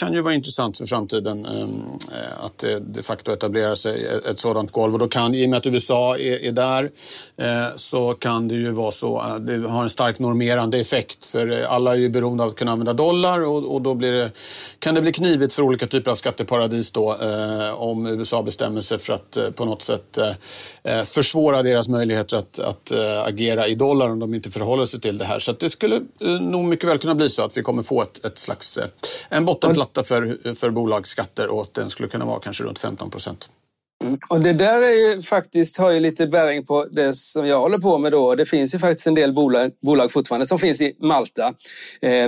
kan 0.00 0.12
ju 0.12 0.20
vara 0.20 0.34
intressant 0.34 0.78
för 0.78 0.86
framtiden 0.86 1.46
ehm, 1.46 1.82
eh, 2.12 2.44
att 2.44 2.58
det 2.58 2.80
de 2.80 3.02
facto 3.02 3.32
etablerar 3.32 3.74
sig 3.74 4.06
ett 4.30 4.38
sådant 4.38 4.72
golv. 4.72 4.92
Och 4.92 4.98
då 4.98 5.08
kan, 5.08 5.34
i 5.34 5.46
och 5.46 5.50
med 5.50 5.56
att 5.56 5.66
USA 5.66 6.18
är, 6.18 6.44
är 6.44 6.52
där, 6.52 6.90
eh, 7.36 7.76
så 7.76 8.12
kan 8.12 8.48
det 8.48 8.54
ju 8.54 8.70
vara 8.70 8.90
så 8.90 9.18
att 9.18 9.46
det 9.46 9.68
har 9.68 9.82
en 9.82 9.88
starkt 9.88 10.18
normerande 10.18 10.78
effekt. 10.78 11.26
För 11.26 11.52
eh, 11.52 11.72
alla 11.72 11.92
är 11.92 11.98
ju 11.98 12.08
beroende 12.08 12.42
av 12.44 12.48
att 12.48 12.56
kunna 12.56 12.72
använda 12.72 12.92
dollar 12.92 13.40
och, 13.40 13.74
och 13.74 13.82
då 13.82 13.94
blir 13.94 14.12
det, 14.12 14.30
kan 14.78 14.94
det 14.94 15.02
bli 15.02 15.12
knivigt 15.12 15.54
för 15.54 15.62
olika 15.62 15.86
typer 15.86 16.10
av 16.10 16.14
skatteparadis 16.14 16.92
då 16.92 17.16
eh, 17.22 17.70
om 17.80 18.06
USA 18.06 18.42
bestämmer 18.42 18.80
sig 18.80 18.98
för 18.98 19.12
att 19.12 19.36
eh, 19.36 19.50
på 19.50 19.64
något 19.64 19.82
sätt 19.82 20.18
försvåra 21.04 21.62
deras 21.62 21.88
möjligheter 21.88 22.36
att, 22.36 22.58
att 22.58 22.92
agera 23.24 23.66
i 23.66 23.74
dollar 23.74 24.10
om 24.10 24.18
de 24.18 24.34
inte 24.34 24.50
förhåller 24.50 24.84
sig 24.84 25.00
till 25.00 25.18
det 25.18 25.24
här. 25.24 25.38
Så 25.38 25.52
det 25.52 25.68
skulle 25.68 26.00
nog 26.40 26.64
mycket 26.64 26.88
väl 26.88 26.98
kunna 26.98 27.14
bli 27.14 27.28
så 27.28 27.42
att 27.42 27.56
vi 27.56 27.62
kommer 27.62 27.82
få 27.82 28.02
ett, 28.02 28.24
ett 28.24 28.38
slags, 28.38 28.78
en 29.28 29.44
bottenplatta 29.44 29.89
platta 29.92 30.08
för, 30.08 30.54
för 30.54 30.70
bolagsskatter 30.70 31.48
och 31.48 31.62
att 31.62 31.74
den 31.74 31.90
skulle 31.90 32.08
kunna 32.08 32.24
vara 32.24 32.40
kanske 32.40 32.64
runt 32.64 32.78
15 32.78 33.10
procent. 33.10 33.50
Mm. 34.10 34.20
Och 34.28 34.40
det 34.40 34.52
där 34.52 34.82
är 34.82 34.92
ju 34.92 35.20
faktiskt, 35.20 35.78
har 35.78 35.90
ju 35.90 36.00
lite 36.00 36.26
bäring 36.26 36.64
på 36.64 36.84
det 36.84 37.12
som 37.12 37.46
jag 37.46 37.60
håller 37.60 37.78
på 37.78 37.98
med 37.98 38.12
då. 38.12 38.34
Det 38.34 38.46
finns 38.46 38.74
ju 38.74 38.78
faktiskt 38.78 39.06
en 39.06 39.14
del 39.14 39.32
bolag, 39.32 39.70
bolag 39.82 40.12
fortfarande 40.12 40.46
som 40.46 40.58
finns 40.58 40.80
i 40.80 40.96
Malta. 41.00 41.52
Eh, 42.02 42.24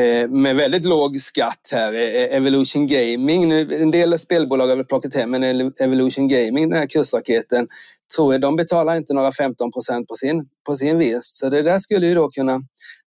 eh 0.00 0.28
med 0.28 0.56
väldigt 0.56 0.84
låg 0.84 1.16
skatt 1.16 1.70
här. 1.72 1.92
Eh, 1.92 2.22
eh, 2.22 2.36
Evolution 2.36 2.86
Gaming, 2.86 3.48
nu, 3.48 3.82
en 3.82 3.90
del 3.90 4.18
spelbolag 4.18 4.68
har 4.68 4.76
väl 4.76 4.84
plockat 4.84 5.14
hem, 5.14 5.30
men 5.30 5.72
Evolution 5.80 6.28
Gaming, 6.28 6.70
den 6.70 6.78
här 6.78 6.86
kursraketen, 6.86 7.68
tror 8.16 8.34
jag, 8.34 8.40
de 8.40 8.56
betalar 8.56 8.96
inte 8.96 9.14
några 9.14 9.32
15 9.32 9.70
procent 9.70 10.08
på 10.08 10.14
sin, 10.14 10.46
på 10.66 10.76
sin 10.76 10.98
vinst. 10.98 11.36
Så 11.36 11.48
det 11.48 11.62
där 11.62 11.78
skulle 11.78 12.06
ju 12.06 12.14
då 12.14 12.28
kunna 12.28 12.60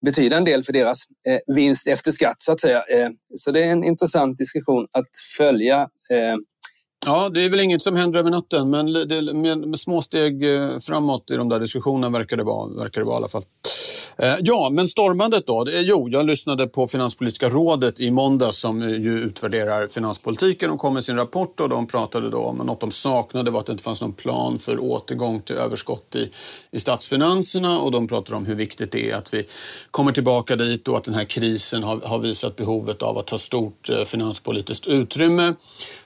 betyda 0.05 0.37
en 0.37 0.45
del 0.45 0.63
för 0.63 0.73
deras 0.73 1.03
eh, 1.27 1.55
vinst 1.55 1.87
efter 1.87 2.11
skatt 2.11 2.41
så 2.41 2.51
att 2.51 2.59
säga. 2.59 2.77
Eh, 2.77 3.09
så 3.35 3.51
det 3.51 3.63
är 3.63 3.71
en 3.71 3.83
intressant 3.83 4.37
diskussion 4.37 4.87
att 4.91 5.07
följa. 5.37 5.81
Eh. 6.09 6.35
Ja, 7.05 7.29
det 7.29 7.45
är 7.45 7.49
väl 7.49 7.59
inget 7.59 7.81
som 7.81 7.95
händer 7.95 8.19
över 8.19 8.31
natten, 8.31 8.69
men 8.69 8.93
det, 8.93 9.33
med, 9.33 9.57
med 9.57 9.79
små 9.79 10.01
steg 10.01 10.55
eh, 10.55 10.79
framåt 10.79 11.31
i 11.31 11.35
de 11.35 11.49
där 11.49 11.59
diskussionerna 11.59 12.17
verkar 12.17 12.37
det 12.37 12.43
vara, 12.43 12.69
verkar 12.83 13.01
det 13.01 13.05
vara 13.05 13.15
i 13.15 13.17
alla 13.17 13.27
fall. 13.27 13.43
Eh, 14.17 14.35
ja, 14.41 14.69
men 14.71 14.87
stormandet 14.87 15.47
då? 15.47 15.65
Jo, 15.71 16.07
jag 16.09 16.25
lyssnade 16.25 16.67
på 16.67 16.87
Finanspolitiska 16.87 17.49
rådet 17.49 17.99
i 17.99 18.11
måndag 18.11 18.51
som 18.51 18.81
eh, 18.81 18.89
ju 18.89 19.19
utvärderar 19.19 19.87
finanspolitiken. 19.87 20.69
De 20.69 20.77
kom 20.77 20.93
med 20.93 21.03
sin 21.03 21.15
rapport 21.15 21.59
och 21.59 21.69
de 21.69 21.87
pratade 21.87 22.29
då 22.29 22.37
om 22.37 22.59
att 22.59 22.67
något 22.67 22.79
de 22.79 22.91
saknade 22.91 23.51
var 23.51 23.59
att 23.59 23.65
det 23.65 23.71
inte 23.71 23.83
fanns 23.83 24.01
någon 24.01 24.13
plan 24.13 24.59
för 24.59 24.83
återgång 24.83 25.41
till 25.41 25.55
överskott 25.55 26.15
i, 26.15 26.29
i 26.71 26.79
statsfinanserna 26.79 27.79
och 27.79 27.91
de 27.91 28.07
pratade 28.07 28.37
om 28.37 28.45
hur 28.45 28.55
viktigt 28.55 28.91
det 28.91 29.11
är 29.11 29.15
att 29.15 29.33
vi 29.33 29.45
kommer 29.91 30.11
tillbaka 30.11 30.55
dit 30.55 30.87
och 30.87 30.97
att 30.97 31.03
den 31.03 31.13
här 31.13 31.25
krisen 31.25 31.83
har, 31.83 31.99
har 31.99 32.19
visat 32.19 32.55
behovet 32.55 33.01
av 33.01 33.17
att 33.17 33.29
ha 33.29 33.37
stort 33.37 33.89
eh, 33.89 34.03
finanspolitiskt 34.03 34.87
utrymme. 34.87 35.53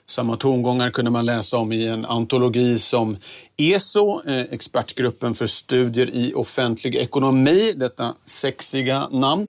Samma 0.10 0.36
tongångar 0.38 0.92
kunde 0.92 1.12
man 1.12 1.26
läsa 1.26 1.58
om 1.58 1.72
i 1.72 1.88
en 1.88 2.06
antologi 2.06 2.80
som 2.80 3.18
ESO, 3.58 4.22
eh, 4.26 4.42
expertgruppen 4.52 5.34
för 5.34 5.48
studier 5.48 6.10
i 6.14 6.34
offentlig 6.34 6.96
ekonomi, 6.96 7.74
detta 7.76 8.14
sexiga 8.26 9.08
namn. 9.12 9.48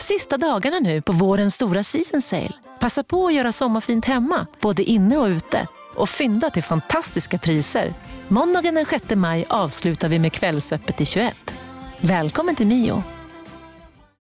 Sista 0.00 0.38
dagarna 0.38 0.78
nu 0.78 1.02
på 1.02 1.12
vårens 1.12 1.54
stora 1.54 1.82
season 1.82 2.22
sale. 2.22 2.52
Passa 2.80 3.02
på 3.02 3.26
att 3.26 3.34
göra 3.34 3.52
sommarfint 3.52 4.04
hemma, 4.04 4.46
både 4.60 4.82
inne 4.82 5.16
och 5.16 5.26
ute. 5.26 5.66
Och 5.96 6.08
fynda 6.08 6.50
till 6.50 6.62
fantastiska 6.62 7.38
priser. 7.38 7.94
Måndagen 8.28 8.74
den 8.74 8.86
6 8.86 9.04
maj 9.14 9.44
avslutar 9.48 10.08
vi 10.08 10.18
med 10.18 10.32
Kvällsöppet 10.32 11.00
i 11.00 11.06
21. 11.06 11.34
Välkommen 12.00 12.54
till 12.54 12.66
Mio. 12.66 13.02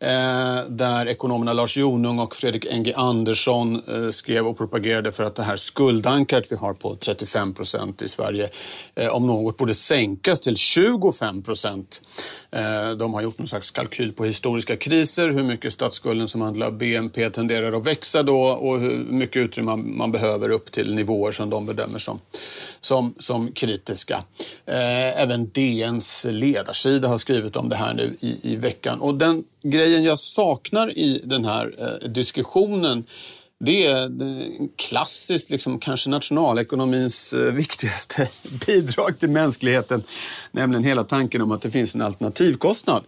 Eh, 0.00 0.64
där 0.68 1.08
ekonomerna 1.08 1.52
Lars 1.52 1.76
Jonung 1.76 2.18
och 2.18 2.36
Fredrik 2.36 2.66
Enge 2.66 2.92
Andersson 2.96 3.82
eh, 3.88 4.10
skrev 4.10 4.46
och 4.46 4.58
propagerade 4.58 5.12
för 5.12 5.24
att 5.24 5.34
det 5.34 5.42
här 5.42 5.56
skuldankaret 5.56 6.52
vi 6.52 6.56
har 6.56 6.74
på 6.74 6.96
35 6.96 7.54
procent 7.54 8.02
i 8.02 8.08
Sverige 8.08 8.50
eh, 8.94 9.08
om 9.08 9.26
något 9.26 9.56
borde 9.56 9.74
sänkas 9.74 10.40
till 10.40 10.56
25 10.56 11.42
procent. 11.42 12.02
De 12.98 13.14
har 13.14 13.22
gjort 13.22 13.38
någon 13.38 13.48
slags 13.48 13.70
kalkyl 13.70 14.12
på 14.12 14.24
historiska 14.24 14.76
kriser, 14.76 15.28
hur 15.28 15.42
mycket 15.42 15.72
statsskulden 15.72 16.28
som 16.28 16.42
andel 16.42 16.62
av 16.62 16.78
BNP 16.78 17.30
tenderar 17.30 17.72
att 17.72 17.86
växa 17.86 18.22
då 18.22 18.40
och 18.40 18.80
hur 18.80 18.98
mycket 18.98 19.36
utrymme 19.36 19.76
man 19.76 20.12
behöver 20.12 20.50
upp 20.50 20.72
till 20.72 20.94
nivåer 20.94 21.32
som 21.32 21.50
de 21.50 21.66
bedömer 21.66 21.98
som, 21.98 22.20
som, 22.80 23.14
som 23.18 23.52
kritiska. 23.52 24.24
Eh, 24.66 25.22
även 25.22 25.50
DNs 25.50 26.26
ledarsida 26.30 27.08
har 27.08 27.18
skrivit 27.18 27.56
om 27.56 27.68
det 27.68 27.76
här 27.76 27.94
nu 27.94 28.16
i, 28.20 28.52
i 28.52 28.56
veckan. 28.56 29.00
Och 29.00 29.14
den 29.14 29.44
grejen 29.62 30.04
jag 30.04 30.18
saknar 30.18 30.98
i 30.98 31.20
den 31.24 31.44
här 31.44 31.74
eh, 31.78 32.08
diskussionen 32.08 33.04
det 33.60 33.86
är 33.86 34.10
klassiskt, 34.76 35.50
liksom, 35.50 35.78
kanske 35.78 36.10
nationalekonomins 36.10 37.32
eh, 37.32 37.52
viktigaste 37.52 38.28
bidrag 38.66 39.18
till 39.18 39.30
mänskligheten. 39.30 40.02
Nämligen 40.52 40.84
hela 40.84 41.04
tanken 41.04 41.42
om 41.42 41.52
att 41.52 41.62
det 41.62 41.70
finns 41.70 41.94
en 41.94 42.02
alternativkostnad. 42.02 43.04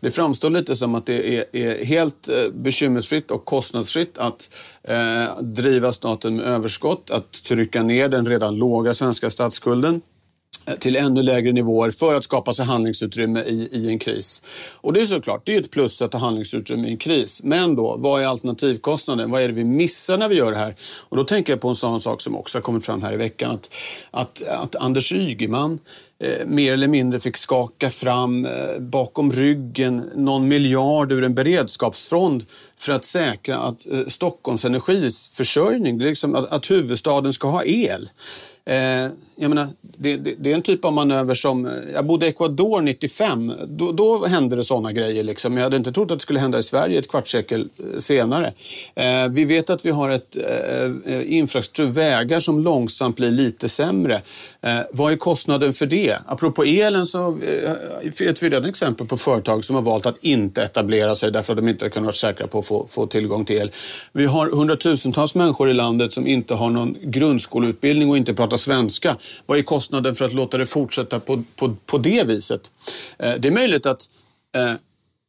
Det 0.00 0.10
framstår 0.10 0.50
lite 0.50 0.76
som 0.76 0.94
att 0.94 1.06
det 1.06 1.36
är, 1.36 1.56
är 1.56 1.84
helt 1.84 2.28
eh, 2.28 2.52
bekymmersfritt 2.54 3.30
och 3.30 3.44
kostnadsfritt 3.44 4.18
att 4.18 4.54
eh, 4.82 5.40
driva 5.40 5.92
staten 5.92 6.36
med 6.36 6.44
överskott, 6.44 7.10
att 7.10 7.32
trycka 7.32 7.82
ner 7.82 8.08
den 8.08 8.26
redan 8.26 8.56
låga 8.56 8.94
svenska 8.94 9.30
statsskulden 9.30 10.00
till 10.78 10.96
ännu 10.96 11.22
lägre 11.22 11.52
nivåer 11.52 11.90
för 11.90 12.14
att 12.14 12.24
skapa 12.24 12.54
sig 12.54 12.66
handlingsutrymme 12.66 13.40
i, 13.40 13.68
i 13.72 13.88
en 13.88 13.98
kris. 13.98 14.42
Och 14.72 14.92
det 14.92 15.00
är 15.00 15.06
såklart, 15.06 15.46
det 15.46 15.54
är 15.54 15.60
ett 15.60 15.70
plus 15.70 16.02
att 16.02 16.12
ha 16.12 16.20
handlingsutrymme 16.20 16.88
i 16.88 16.90
en 16.90 16.96
kris. 16.96 17.40
Men 17.42 17.76
då, 17.76 17.96
vad 17.98 18.22
är 18.22 18.26
alternativkostnaden? 18.26 19.30
Vad 19.30 19.42
är 19.42 19.48
det 19.48 19.54
vi 19.54 19.64
missar 19.64 20.18
när 20.18 20.28
vi 20.28 20.34
gör 20.34 20.50
det 20.50 20.58
här? 20.58 20.74
Och 21.08 21.16
då 21.16 21.24
tänker 21.24 21.52
jag 21.52 21.60
på 21.60 21.68
en 21.68 21.74
sån 21.74 22.00
sak 22.00 22.20
som 22.20 22.36
också 22.36 22.58
har 22.58 22.62
kommit 22.62 22.84
fram 22.84 23.02
här 23.02 23.12
i 23.12 23.16
veckan. 23.16 23.54
Att, 23.54 23.70
att, 24.10 24.42
att 24.42 24.76
Anders 24.76 25.12
Ygeman 25.12 25.78
eh, 26.18 26.46
mer 26.46 26.72
eller 26.72 26.88
mindre 26.88 27.20
fick 27.20 27.36
skaka 27.36 27.90
fram 27.90 28.46
eh, 28.46 28.80
bakom 28.80 29.32
ryggen 29.32 30.10
någon 30.14 30.48
miljard 30.48 31.12
ur 31.12 31.24
en 31.24 31.34
beredskapsfond 31.34 32.44
för 32.76 32.92
att 32.92 33.04
säkra 33.04 33.58
att 33.58 33.86
eh, 33.92 34.06
Stockholms 34.08 34.64
energiförsörjning, 34.64 35.98
liksom 35.98 36.34
att, 36.34 36.52
att 36.52 36.70
huvudstaden 36.70 37.32
ska 37.32 37.48
ha 37.48 37.64
el. 37.64 38.08
Eh, 38.66 39.08
jag 39.36 39.48
menar, 39.48 39.68
det, 39.80 40.16
det, 40.16 40.34
det, 40.38 40.50
är 40.50 40.54
en 40.54 40.62
typ 40.62 40.84
av 40.84 40.92
manöver 40.92 41.34
som... 41.34 41.66
Eh, 41.66 41.72
jag 41.94 42.06
bodde 42.06 42.26
i 42.26 42.28
Ecuador 42.28 42.82
95. 42.82 43.52
Då, 43.66 43.92
då 43.92 44.26
hände 44.26 44.56
det 44.56 44.64
såna 44.64 44.92
grejer. 44.92 45.22
Liksom. 45.22 45.56
Jag 45.56 45.64
hade 45.64 45.76
inte 45.76 45.92
trott 45.92 46.10
att 46.10 46.18
det 46.18 46.22
skulle 46.22 46.40
hända 46.40 46.58
i 46.58 46.62
Sverige 46.62 46.98
ett 46.98 47.08
kvartssekel 47.08 47.68
eh, 47.78 47.98
senare. 47.98 48.52
Eh, 48.94 49.28
vi 49.28 49.44
vet 49.44 49.70
att 49.70 49.86
vi 49.86 49.90
har 49.90 50.10
ett 50.10 50.36
eh, 50.36 51.14
eh, 51.14 51.32
infrastruktur, 51.32 51.86
vägar 51.86 52.40
som 52.40 52.60
långsamt 52.60 53.16
blir 53.16 53.30
lite 53.30 53.68
sämre. 53.68 54.22
Eh, 54.60 54.80
vad 54.92 55.12
är 55.12 55.16
kostnaden 55.16 55.72
för 55.72 55.86
det? 55.86 56.18
Apropå 56.26 56.64
elen 56.64 57.06
så 57.06 57.28
eh, 57.28 57.70
vet 58.18 58.42
vi 58.42 58.48
redan 58.48 58.64
exempel 58.64 59.06
på 59.06 59.16
företag 59.16 59.64
som 59.64 59.76
har 59.76 59.82
valt 59.82 60.06
att 60.06 60.16
inte 60.20 60.62
etablera 60.62 61.14
sig 61.14 61.30
därför 61.30 61.52
att 61.52 61.56
de 61.56 61.68
inte 61.68 61.84
har 61.84 61.90
kunnat 61.90 62.04
vara 62.04 62.14
säkra 62.14 62.46
på 62.46 62.58
att 62.58 62.66
få, 62.66 62.86
få 62.90 63.06
tillgång 63.06 63.44
till 63.44 63.56
el. 63.56 63.70
Vi 64.12 64.26
har 64.26 64.50
hundratusentals 64.50 65.34
människor 65.34 65.70
i 65.70 65.74
landet 65.74 66.12
som 66.12 66.26
inte 66.26 66.54
har 66.54 66.70
någon 66.70 66.96
grundskoleutbildning 67.02 68.10
och 68.10 68.16
inte 68.16 68.34
pratar 68.34 68.56
svenska. 68.56 69.16
Vad 69.46 69.58
är 69.58 69.62
kostnaden 69.62 70.14
för 70.14 70.24
att 70.24 70.34
låta 70.34 70.58
det 70.58 70.66
fortsätta 70.66 71.20
på, 71.20 71.42
på, 71.56 71.76
på 71.86 71.98
det 71.98 72.26
viset? 72.26 72.70
Eh, 73.18 73.34
det 73.38 73.48
är 73.48 73.52
möjligt 73.52 73.86
att 73.86 74.08
eh, 74.56 74.74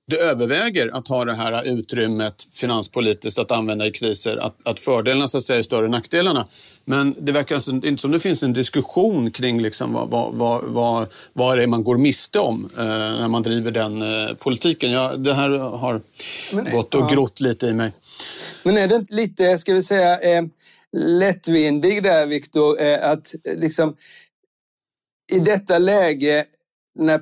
det 0.07 0.17
överväger 0.17 0.97
att 0.97 1.07
ha 1.07 1.25
det 1.25 1.33
här 1.33 1.63
utrymmet 1.63 2.47
finanspolitiskt 2.53 3.39
att 3.39 3.51
använda 3.51 3.87
i 3.87 3.91
kriser, 3.91 4.37
att, 4.37 4.55
att 4.63 4.79
fördelarna 4.79 5.27
så 5.27 5.37
att 5.37 5.43
säga 5.43 5.59
är 5.59 5.63
större 5.63 5.85
än 5.85 5.91
nackdelarna. 5.91 6.47
Men 6.85 7.15
det 7.19 7.31
verkar 7.31 7.55
alltså 7.55 7.71
inte 7.71 7.97
som 7.97 8.11
det 8.11 8.19
finns 8.19 8.43
en 8.43 8.53
diskussion 8.53 9.31
kring 9.31 9.61
liksom 9.61 9.93
vad, 9.93 10.09
vad, 10.09 10.33
vad, 10.33 10.63
vad, 10.63 11.07
vad 11.33 11.57
det 11.57 11.63
är 11.63 11.67
man 11.67 11.83
går 11.83 11.97
miste 11.97 12.39
om 12.39 12.69
eh, 12.77 12.85
när 12.85 13.27
man 13.27 13.43
driver 13.43 13.71
den 13.71 14.01
eh, 14.01 14.33
politiken. 14.33 14.91
Ja, 14.91 15.15
det 15.15 15.33
här 15.33 15.49
har 15.49 16.01
Men, 16.53 16.71
gått 16.71 16.95
och 16.95 17.01
ja. 17.01 17.07
grott 17.07 17.39
lite 17.39 17.67
i 17.67 17.73
mig. 17.73 17.91
Men 18.63 18.77
är 18.77 18.87
det 18.87 18.95
inte 18.95 19.13
lite, 19.13 19.57
ska 19.57 19.73
vi 19.73 19.81
säga, 19.81 20.19
eh, 20.19 20.43
lättvindig 20.95 22.03
där, 22.03 22.25
Viktor, 22.25 22.81
eh, 22.81 23.09
att 23.09 23.33
eh, 23.43 23.55
liksom 23.55 23.95
i 25.31 25.39
detta 25.39 25.77
läge 25.77 26.45
när 26.99 27.21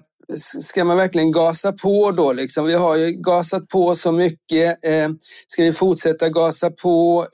ska 0.59 0.83
man 0.83 0.97
verkligen 0.97 1.31
gasa 1.31 1.71
på 1.71 2.11
då? 2.11 2.33
Liksom? 2.33 2.65
Vi 2.65 2.73
har 2.73 2.95
ju 2.95 3.11
gasat 3.11 3.67
på 3.67 3.95
så 3.95 4.11
mycket. 4.11 4.85
Eh, 4.85 5.09
ska 5.47 5.63
vi 5.63 5.73
fortsätta 5.73 6.29
gasa 6.29 6.71
på? 6.71 7.27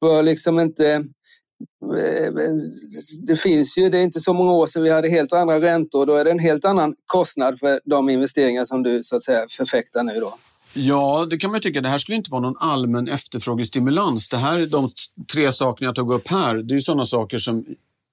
Bör 0.00 0.22
liksom 0.22 0.60
inte... 0.60 1.02
Det 3.26 3.36
finns 3.36 3.78
ju, 3.78 3.88
det 3.88 3.98
är 3.98 4.02
inte 4.02 4.20
så 4.20 4.32
många 4.32 4.52
år 4.52 4.66
sedan 4.66 4.82
vi 4.82 4.90
hade 4.90 5.08
helt 5.08 5.32
andra 5.32 5.60
räntor. 5.60 6.06
Då 6.06 6.14
är 6.14 6.24
det 6.24 6.30
en 6.30 6.38
helt 6.38 6.64
annan 6.64 6.94
kostnad 7.06 7.58
för 7.58 7.80
de 7.84 8.08
investeringar 8.08 8.64
som 8.64 8.82
du 8.82 9.02
så 9.02 9.16
att 9.16 9.22
säga 9.22 9.46
förfäktar 9.50 10.02
nu 10.02 10.20
då. 10.20 10.34
Ja, 10.80 11.26
det 11.30 11.38
kan 11.38 11.50
man 11.50 11.60
tycka. 11.60 11.80
Det 11.80 11.88
här 11.88 11.98
skulle 11.98 12.16
inte 12.16 12.30
vara 12.30 12.42
någon 12.42 12.56
allmän 12.60 13.08
efterfrågestimulans. 13.08 14.28
Det 14.28 14.36
här, 14.36 14.66
de 14.66 14.90
tre 15.32 15.52
sakerna 15.52 15.88
jag 15.88 15.94
tog 15.94 16.12
upp 16.12 16.28
här, 16.28 16.54
det 16.54 16.74
är 16.74 16.80
sådana 16.80 17.06
saker 17.06 17.38
som 17.38 17.64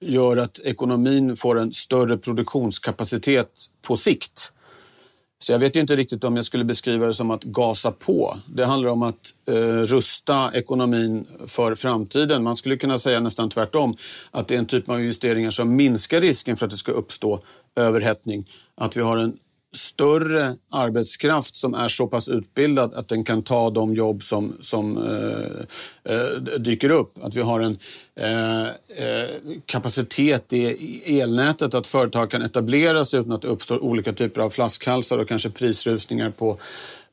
gör 0.01 0.37
att 0.37 0.59
ekonomin 0.59 1.35
får 1.35 1.59
en 1.59 1.73
större 1.73 2.17
produktionskapacitet 2.17 3.49
på 3.81 3.95
sikt. 3.95 4.51
Så 5.39 5.51
jag 5.51 5.59
vet 5.59 5.75
inte 5.75 5.95
riktigt 5.95 6.23
om 6.23 6.35
jag 6.35 6.45
skulle 6.45 6.63
beskriva 6.63 7.05
det 7.05 7.13
som 7.13 7.31
att 7.31 7.43
gasa 7.43 7.91
på. 7.91 8.37
Det 8.47 8.65
handlar 8.65 8.89
om 8.89 9.03
att 9.03 9.33
eh, 9.49 9.55
rusta 9.65 10.51
ekonomin 10.53 11.25
för 11.47 11.75
framtiden. 11.75 12.43
Man 12.43 12.55
skulle 12.55 12.77
kunna 12.77 12.99
säga 12.99 13.19
nästan 13.19 13.49
tvärtom. 13.49 13.97
Att 14.31 14.47
det 14.47 14.55
är 14.55 14.59
en 14.59 14.65
typ 14.65 14.89
av 14.89 14.99
investeringar 14.99 15.51
som 15.51 15.75
minskar 15.75 16.21
risken 16.21 16.57
för 16.57 16.65
att 16.65 16.71
det 16.71 16.77
ska 16.77 16.91
uppstå 16.91 17.39
överhettning. 17.75 18.49
Att 18.75 18.97
vi 18.97 19.01
har 19.01 19.17
en 19.17 19.37
större 19.75 20.55
arbetskraft 20.69 21.55
som 21.55 21.73
är 21.73 21.87
så 21.87 22.07
pass 22.07 22.29
utbildad 22.29 22.93
att 22.93 23.07
den 23.07 23.23
kan 23.23 23.43
ta 23.43 23.69
de 23.69 23.95
jobb 23.95 24.23
som, 24.23 24.57
som 24.59 24.97
eh, 24.97 26.13
eh, 26.15 26.41
dyker 26.59 26.91
upp. 26.91 27.13
Att 27.21 27.35
vi 27.35 27.41
har 27.41 27.59
en 27.59 27.77
eh, 28.15 28.63
eh 28.63 29.29
kapacitet 29.65 30.53
i 30.53 31.19
elnätet, 31.21 31.73
att 31.73 31.87
företag 31.87 32.31
kan 32.31 32.41
etablera 32.41 33.05
sig 33.05 33.19
utan 33.19 33.31
att 33.31 33.41
det 33.41 33.47
uppstår 33.47 33.83
olika 33.83 34.13
typer 34.13 34.41
av 34.41 34.49
flaskhalsar 34.49 35.17
och 35.17 35.27
kanske 35.27 35.49
prisrusningar 35.49 36.29
på 36.29 36.57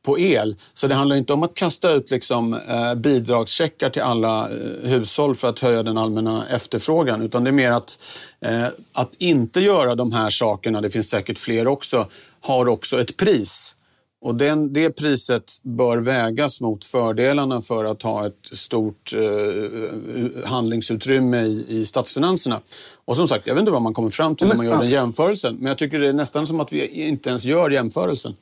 på 0.02 0.18
el. 0.18 0.56
Så 0.74 0.86
det 0.86 0.94
handlar 0.94 1.16
inte 1.16 1.32
om 1.32 1.42
att 1.42 1.54
kasta 1.54 1.92
ut 1.92 2.10
liksom, 2.10 2.54
eh, 2.54 2.94
bidragscheckar 2.94 3.90
till 3.90 4.02
alla 4.02 4.50
eh, 4.50 4.90
hushåll 4.90 5.34
för 5.34 5.48
att 5.48 5.60
höja 5.60 5.82
den 5.82 5.98
allmänna 5.98 6.48
efterfrågan, 6.48 7.22
utan 7.22 7.44
det 7.44 7.50
är 7.50 7.52
mer 7.52 7.70
att, 7.70 7.98
eh, 8.40 8.66
att 8.92 9.14
inte 9.18 9.60
göra 9.60 9.94
de 9.94 10.12
här 10.12 10.30
sakerna, 10.30 10.80
det 10.80 10.90
finns 10.90 11.10
säkert 11.10 11.38
fler 11.38 11.68
också, 11.68 12.08
har 12.40 12.68
också 12.68 13.00
ett 13.00 13.16
pris. 13.16 13.76
Och 14.24 14.34
den, 14.34 14.72
det 14.72 14.90
priset 14.90 15.52
bör 15.62 15.98
vägas 15.98 16.60
mot 16.60 16.84
fördelarna 16.84 17.60
för 17.60 17.84
att 17.84 18.02
ha 18.02 18.26
ett 18.26 18.46
stort 18.52 19.12
eh, 19.14 20.44
handlingsutrymme 20.44 21.42
i, 21.42 21.64
i 21.68 21.86
statsfinanserna. 21.86 22.60
Och 23.04 23.16
som 23.16 23.28
sagt, 23.28 23.46
jag 23.46 23.54
vet 23.54 23.60
inte 23.60 23.72
vad 23.72 23.82
man 23.82 23.94
kommer 23.94 24.10
fram 24.10 24.36
till 24.36 24.48
när 24.48 24.56
man 24.56 24.66
gör 24.66 24.78
den 24.78 24.90
jämförelsen. 24.90 25.56
Men 25.56 25.66
jag 25.66 25.78
tycker 25.78 25.98
det 25.98 26.08
är 26.08 26.12
nästan 26.12 26.46
som 26.46 26.60
att 26.60 26.72
vi 26.72 26.86
inte 26.86 27.28
ens 27.28 27.44
gör 27.44 27.70
jämförelsen. 27.70 28.34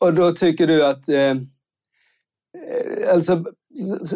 Och 0.00 0.14
då 0.14 0.32
tycker 0.32 0.66
du 0.66 0.84
att 0.84 1.08
eh, 1.08 1.16
eh 1.16 1.36
alltså, 3.12 3.44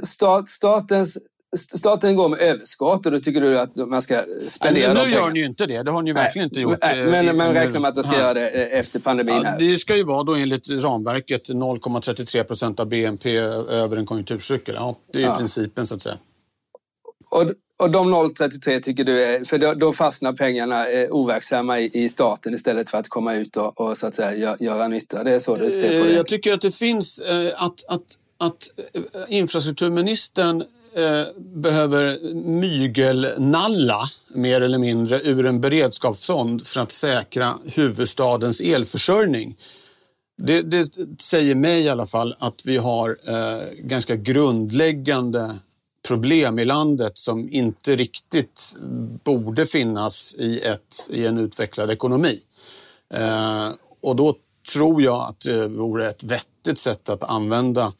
stat, 0.04 0.48
statens 0.48 1.18
staten 1.56 2.16
går 2.16 2.28
med 2.28 2.40
överskott 2.40 3.06
och 3.06 3.12
då 3.12 3.18
tycker 3.18 3.40
du 3.40 3.58
att 3.58 3.76
man 3.76 4.02
ska 4.02 4.22
spendera 4.46 4.94
Nej, 4.94 5.06
Nu 5.06 5.12
gör 5.12 5.30
ni 5.30 5.38
ju 5.38 5.46
inte 5.46 5.66
det. 5.66 5.82
Det 5.82 5.90
har 5.90 6.02
ni 6.02 6.11
ju 6.11 6.14
verkligen 6.14 6.48
inte 6.48 6.61
gjort. 6.61 6.78
Nej, 6.82 7.06
men 7.06 7.28
eh, 7.28 7.35
man 7.35 7.54
räknar 7.54 7.80
med 7.80 7.88
att 7.88 7.94
de 7.94 8.02
ska 8.02 8.18
göra 8.18 8.35
det 8.35 8.48
eh, 8.48 8.78
efter 8.78 9.00
pandemin. 9.00 9.42
Ja, 9.44 9.56
det 9.58 9.76
ska 9.76 9.96
ju 9.96 10.04
vara 10.04 10.22
då 10.22 10.35
enligt 10.35 10.68
ramverket 10.68 11.48
0,33 11.48 12.42
procent 12.42 12.80
av 12.80 12.87
BNP 12.87 13.37
över 13.37 13.96
en 13.96 14.06
konjunkturcykel. 14.06 14.74
Ja, 14.74 14.96
det 15.12 15.18
är 15.18 15.22
ja. 15.22 15.37
principen 15.37 15.87
så 15.87 15.94
att 15.94 16.02
säga. 16.02 16.18
Och, 17.30 17.52
och 17.82 17.90
de 17.90 18.14
0,33 18.14 18.80
tycker 18.80 19.04
du 19.04 19.24
är, 19.24 19.44
för 19.44 19.58
då, 19.58 19.74
då 19.74 19.92
fastnar 19.92 20.32
pengarna 20.32 20.88
eh, 20.88 21.10
overksamma 21.10 21.80
i, 21.80 21.90
i 21.92 22.08
staten 22.08 22.54
istället 22.54 22.90
för 22.90 22.98
att 22.98 23.08
komma 23.08 23.34
ut 23.34 23.56
och, 23.56 23.80
och 23.80 23.96
så 23.96 24.06
att 24.06 24.14
säga 24.14 24.34
gör, 24.34 24.56
göra 24.60 24.88
nytta. 24.88 25.24
Det 25.24 25.34
är 25.34 25.38
så 25.38 25.56
du 25.56 25.70
ser 25.70 26.00
på 26.00 26.04
det? 26.04 26.12
Jag 26.12 26.26
tycker 26.26 26.52
att 26.52 26.60
det 26.60 26.74
finns 26.74 27.18
eh, 27.18 27.62
att, 27.62 27.84
att, 27.88 28.02
att 28.38 28.68
infrastrukturministern 29.28 30.64
Eh, 30.94 31.26
behöver 31.38 32.34
mygelnalla 32.34 34.10
mer 34.34 34.60
eller 34.60 34.78
mindre 34.78 35.20
ur 35.20 35.46
en 35.46 35.60
beredskapsfond 35.60 36.66
för 36.66 36.80
att 36.80 36.92
säkra 36.92 37.54
huvudstadens 37.64 38.60
elförsörjning. 38.60 39.56
Det, 40.42 40.62
det 40.62 40.88
säger 41.20 41.54
mig 41.54 41.82
i 41.82 41.88
alla 41.88 42.06
fall 42.06 42.34
att 42.38 42.66
vi 42.66 42.76
har 42.76 43.18
eh, 43.26 43.62
ganska 43.78 44.16
grundläggande 44.16 45.58
problem 46.02 46.58
i 46.58 46.64
landet 46.64 47.18
som 47.18 47.52
inte 47.52 47.96
riktigt 47.96 48.76
borde 49.24 49.66
finnas 49.66 50.34
i, 50.38 50.60
ett, 50.60 51.08
i 51.10 51.26
en 51.26 51.38
utvecklad 51.38 51.90
ekonomi. 51.90 52.40
Eh, 53.14 53.68
och 54.00 54.16
då 54.16 54.36
tror 54.72 55.02
jag 55.02 55.28
att 55.28 55.40
det 55.40 55.68
vore 55.68 56.08
ett 56.08 56.24
vettigt 56.24 56.78
sätt 56.78 57.08
att 57.08 57.22
använda 57.22 57.92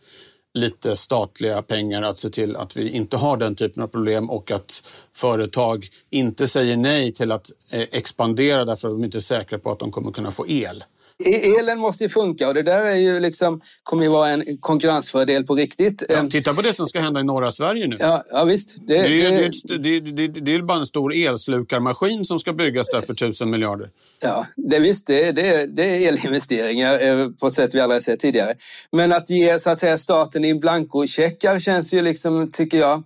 lite 0.54 0.96
statliga 0.96 1.62
pengar 1.62 2.02
att 2.02 2.16
se 2.16 2.30
till 2.30 2.56
att 2.56 2.76
vi 2.76 2.90
inte 2.90 3.16
har 3.16 3.36
den 3.36 3.54
typen 3.54 3.82
av 3.82 3.86
problem 3.86 4.30
och 4.30 4.50
att 4.50 4.82
företag 5.12 5.88
inte 6.10 6.48
säger 6.48 6.76
nej 6.76 7.12
till 7.12 7.32
att 7.32 7.50
eh, 7.70 7.86
expandera 7.92 8.64
därför 8.64 8.88
att 8.88 8.94
de 8.94 9.04
inte 9.04 9.18
är 9.18 9.20
säkra 9.20 9.58
på 9.58 9.72
att 9.72 9.78
de 9.78 9.92
kommer 9.92 10.12
kunna 10.12 10.30
få 10.30 10.48
el. 10.48 10.84
E-, 11.24 11.58
elen 11.58 11.78
måste 11.78 12.04
ju 12.04 12.08
funka 12.08 12.48
och 12.48 12.54
det 12.54 12.62
där 12.62 12.85
är 12.85 12.96
ju 12.96 13.20
liksom, 13.20 13.61
kommer 13.82 14.02
ju 14.02 14.08
vara 14.08 14.28
en 14.28 14.44
konkurrensfördel 14.61 15.46
på 15.46 15.54
riktigt. 15.54 16.02
Ja, 16.08 16.28
titta 16.30 16.54
på 16.54 16.62
det 16.62 16.74
som 16.74 16.87
ska 16.87 17.00
hända 17.00 17.20
i 17.20 17.24
norra 17.24 17.50
Sverige 17.50 17.87
nu. 17.87 17.96
Ja, 17.98 18.22
ja 18.30 18.44
visst. 18.44 18.78
Det, 18.87 19.02
det, 19.02 19.78
det, 19.78 20.00
det, 20.00 20.28
det 20.28 20.54
är 20.54 20.62
bara 20.62 20.78
en 20.78 20.87
stor 20.87 21.14
elslukarmaskin 21.14 22.24
som 22.24 22.38
ska 22.38 22.52
byggas 22.52 22.90
där 22.90 23.00
för 23.00 23.14
tusen 23.14 23.50
miljarder. 23.50 23.90
Ja, 24.22 24.46
det 24.56 24.78
visst, 24.78 25.06
det, 25.06 25.32
det, 25.32 25.66
det 25.66 25.85
är 25.85 26.08
elinvesteringar 26.08 26.98
eh, 27.00 27.28
på 27.40 27.46
ett 27.46 27.52
sätt 27.52 27.74
vi 27.74 27.80
aldrig 27.80 28.02
sett 28.02 28.20
tidigare. 28.20 28.54
Men 28.92 29.12
att 29.12 29.30
ge 29.30 29.58
så 29.58 29.70
att 29.70 29.78
säga 29.78 29.98
staten 29.98 30.44
in 30.44 30.61
blankocheckar 30.61 31.58
känns 31.58 31.94
ju 31.94 32.02
liksom, 32.02 32.50
tycker 32.52 32.78
jag, 32.78 33.02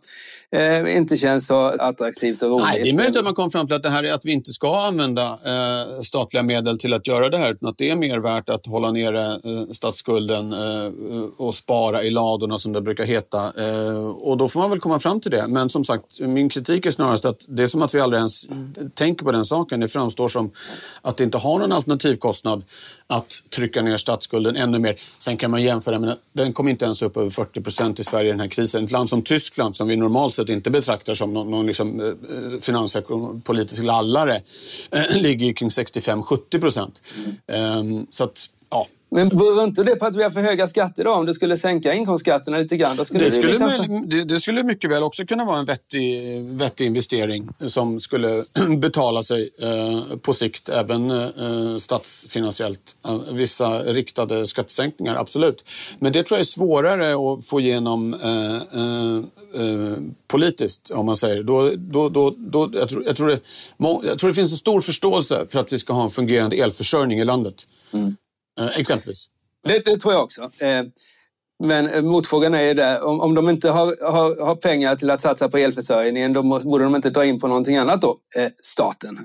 eh, 0.52 0.96
inte 0.96 1.16
känns 1.16 1.46
så 1.46 1.66
attraktivt 1.78 2.42
och 2.42 2.50
roligt. 2.50 2.66
Nej, 2.66 2.80
det 2.84 2.90
är 2.90 2.96
möjligt 2.96 3.16
att 3.16 3.24
man 3.24 3.34
kom 3.34 3.50
fram 3.50 3.66
till 3.66 3.76
att 3.76 3.82
det 3.82 3.90
här 3.90 4.04
är 4.04 4.12
att 4.12 4.24
vi 4.24 4.32
inte 4.32 4.52
ska 4.52 4.86
använda 4.86 5.24
eh, 5.24 6.00
statliga 6.00 6.42
medel 6.42 6.78
till 6.78 6.94
att 6.94 7.06
göra 7.06 7.28
det 7.28 7.38
här, 7.38 7.52
utan 7.52 7.68
att 7.68 7.78
det 7.78 7.90
är 7.90 7.96
mer 7.96 8.18
värt 8.18 8.48
att 8.48 8.66
hålla 8.66 8.90
nere 8.90 9.32
eh, 9.32 9.70
statsskulden 9.72 10.52
eh, 10.52 10.92
och 11.36 11.54
spara 11.54 12.02
i 12.02 12.10
ladorna 12.10 12.58
som 12.58 12.72
det 12.72 12.80
brukar 12.80 13.04
heta. 13.04 13.38
Eh, 13.38 14.08
och 14.08 14.36
då 14.36 14.48
får 14.48 14.60
man 14.60 14.70
väl 14.70 14.80
komma 14.80 15.00
fram 15.00 15.20
till 15.20 15.30
det. 15.30 15.46
Men 15.48 15.68
som 15.68 15.84
sagt, 15.84 16.20
min 16.20 16.48
kritik 16.48 16.86
är 16.86 16.90
snarast 16.90 17.24
att 17.24 17.44
det 17.48 17.62
är 17.62 17.66
som 17.66 17.82
att 17.82 17.94
vi 17.94 18.00
aldrig 18.00 18.18
ens 18.18 18.46
tänker 18.94 19.24
på 19.24 19.32
den 19.32 19.44
saken. 19.44 19.80
Det 19.80 19.88
framstår 19.88 20.28
som 20.28 20.50
att 21.06 21.20
inte 21.20 21.38
har 21.38 21.58
någon 21.58 21.72
alternativkostnad 21.72 22.64
att 23.06 23.42
trycka 23.50 23.82
ner 23.82 23.96
statsskulden 23.96 24.56
ännu 24.56 24.78
mer. 24.78 24.96
Sen 25.18 25.36
kan 25.36 25.50
man 25.50 25.62
jämföra, 25.62 25.98
men 25.98 26.16
den 26.32 26.52
kom 26.52 26.68
inte 26.68 26.84
ens 26.84 27.02
upp 27.02 27.16
över 27.16 27.30
40 27.30 27.60
procent 27.60 28.00
i 28.00 28.04
Sverige 28.04 28.28
i 28.28 28.30
den 28.30 28.40
här 28.40 28.48
krisen. 28.48 28.84
Ett 28.84 28.90
land 28.90 29.08
som 29.08 29.22
Tyskland, 29.22 29.76
som 29.76 29.88
vi 29.88 29.96
normalt 29.96 30.34
sett 30.34 30.48
inte 30.48 30.70
betraktar 30.70 31.14
som 31.14 31.34
någon, 31.34 31.50
någon 31.50 31.66
liksom, 31.66 32.00
eh, 32.00 32.60
finanspolitisk 32.60 33.82
lallare, 33.82 34.42
eh, 34.90 35.16
ligger 35.16 35.52
kring 35.52 35.70
65-70 35.70 36.60
procent. 36.60 37.02
Mm. 37.48 37.78
Um, 37.78 38.06
så 38.10 38.24
att, 38.24 38.46
ja, 38.70 38.86
Men 39.08 39.28
beror 39.28 39.64
inte 39.64 39.84
det 39.84 39.96
på 39.96 40.06
att 40.06 40.16
vi 40.16 40.22
har 40.22 40.30
för 40.30 40.40
höga 40.40 40.66
skatter 40.66 41.04
då? 41.04 41.12
Om 41.12 41.26
du 41.26 41.34
skulle 41.34 41.56
sänka 41.56 41.94
inkomstskatterna 41.94 42.58
lite 42.58 42.76
grann, 42.76 42.96
då 42.96 43.04
skulle 43.04 43.24
det, 43.24 43.30
det, 43.30 43.30
skulle, 43.30 43.52
liksom... 43.52 44.08
det, 44.08 44.24
det, 44.24 44.40
skulle 44.40 44.62
mycket 44.62 44.90
väl 44.90 45.02
också 45.02 45.26
kunna 45.26 45.44
vara 45.44 45.58
en 45.58 45.64
vettig, 45.64 46.42
vettig 46.42 46.86
investering 46.86 47.48
som 47.66 48.00
skulle 48.00 48.44
betala 48.78 49.22
sig 49.22 49.50
eh, 49.58 50.16
på 50.16 50.32
sikt, 50.32 50.68
även 50.68 51.10
eh, 51.10 51.76
statsfinansiellt. 51.78 52.96
Vissa 53.32 53.82
riktade 53.82 54.46
skattesänkningar, 54.46 55.16
absolut. 55.16 55.64
Men 55.98 56.12
det 56.12 56.22
tror 56.22 56.36
jag 56.36 56.40
är 56.40 56.44
svårare 56.44 57.12
att 57.12 57.46
få 57.46 57.60
igenom 57.60 58.14
eh, 58.14 58.54
eh, 58.80 59.16
eh 59.62 59.96
politiskt, 60.26 60.90
om 60.90 61.06
man 61.06 61.16
säger. 61.16 61.42
Då, 61.42 61.72
då, 61.76 62.08
då, 62.08 62.34
då, 62.38 62.70
jag, 62.72 62.88
tror, 62.88 63.04
jag, 63.06 63.16
tror 63.16 63.28
det, 63.28 63.40
jag 64.08 64.18
tror 64.18 64.28
det 64.28 64.34
finns 64.34 64.52
en 64.52 64.58
stor 64.58 64.80
förståelse 64.80 65.46
för 65.48 65.60
att 65.60 65.72
vi 65.72 65.78
ska 65.78 65.92
ha 65.92 66.04
en 66.04 66.10
fungerande 66.10 66.56
elförsörjning 66.56 67.20
i 67.20 67.24
landet. 67.24 67.66
Mm. 67.92 68.16
Eh, 68.58 68.78
exempelvis. 68.78 69.30
Det, 69.64 69.84
det, 69.84 69.96
tror 69.96 70.14
jag 70.14 70.22
också. 70.22 70.42
Eh, 70.58 70.82
men 71.64 71.88
eh, 71.88 72.02
motfrågan 72.02 72.54
är 72.54 72.62
ju 72.62 72.74
där, 72.74 73.04
om, 73.04 73.20
om 73.20 73.34
de 73.34 73.48
inte 73.48 73.70
har, 73.70 74.12
har, 74.12 74.46
har, 74.46 74.56
pengar 74.56 74.94
till 74.94 75.10
att 75.10 75.20
satsa 75.20 75.48
på 75.48 75.58
elförsörjningen, 75.58 76.32
då 76.32 76.42
borde 76.42 76.84
de 76.84 76.96
inte 76.96 77.10
dra 77.10 77.24
in 77.24 77.40
på 77.40 77.48
någonting 77.48 77.76
annat 77.76 78.02
då, 78.02 78.16
staten? 78.62 79.18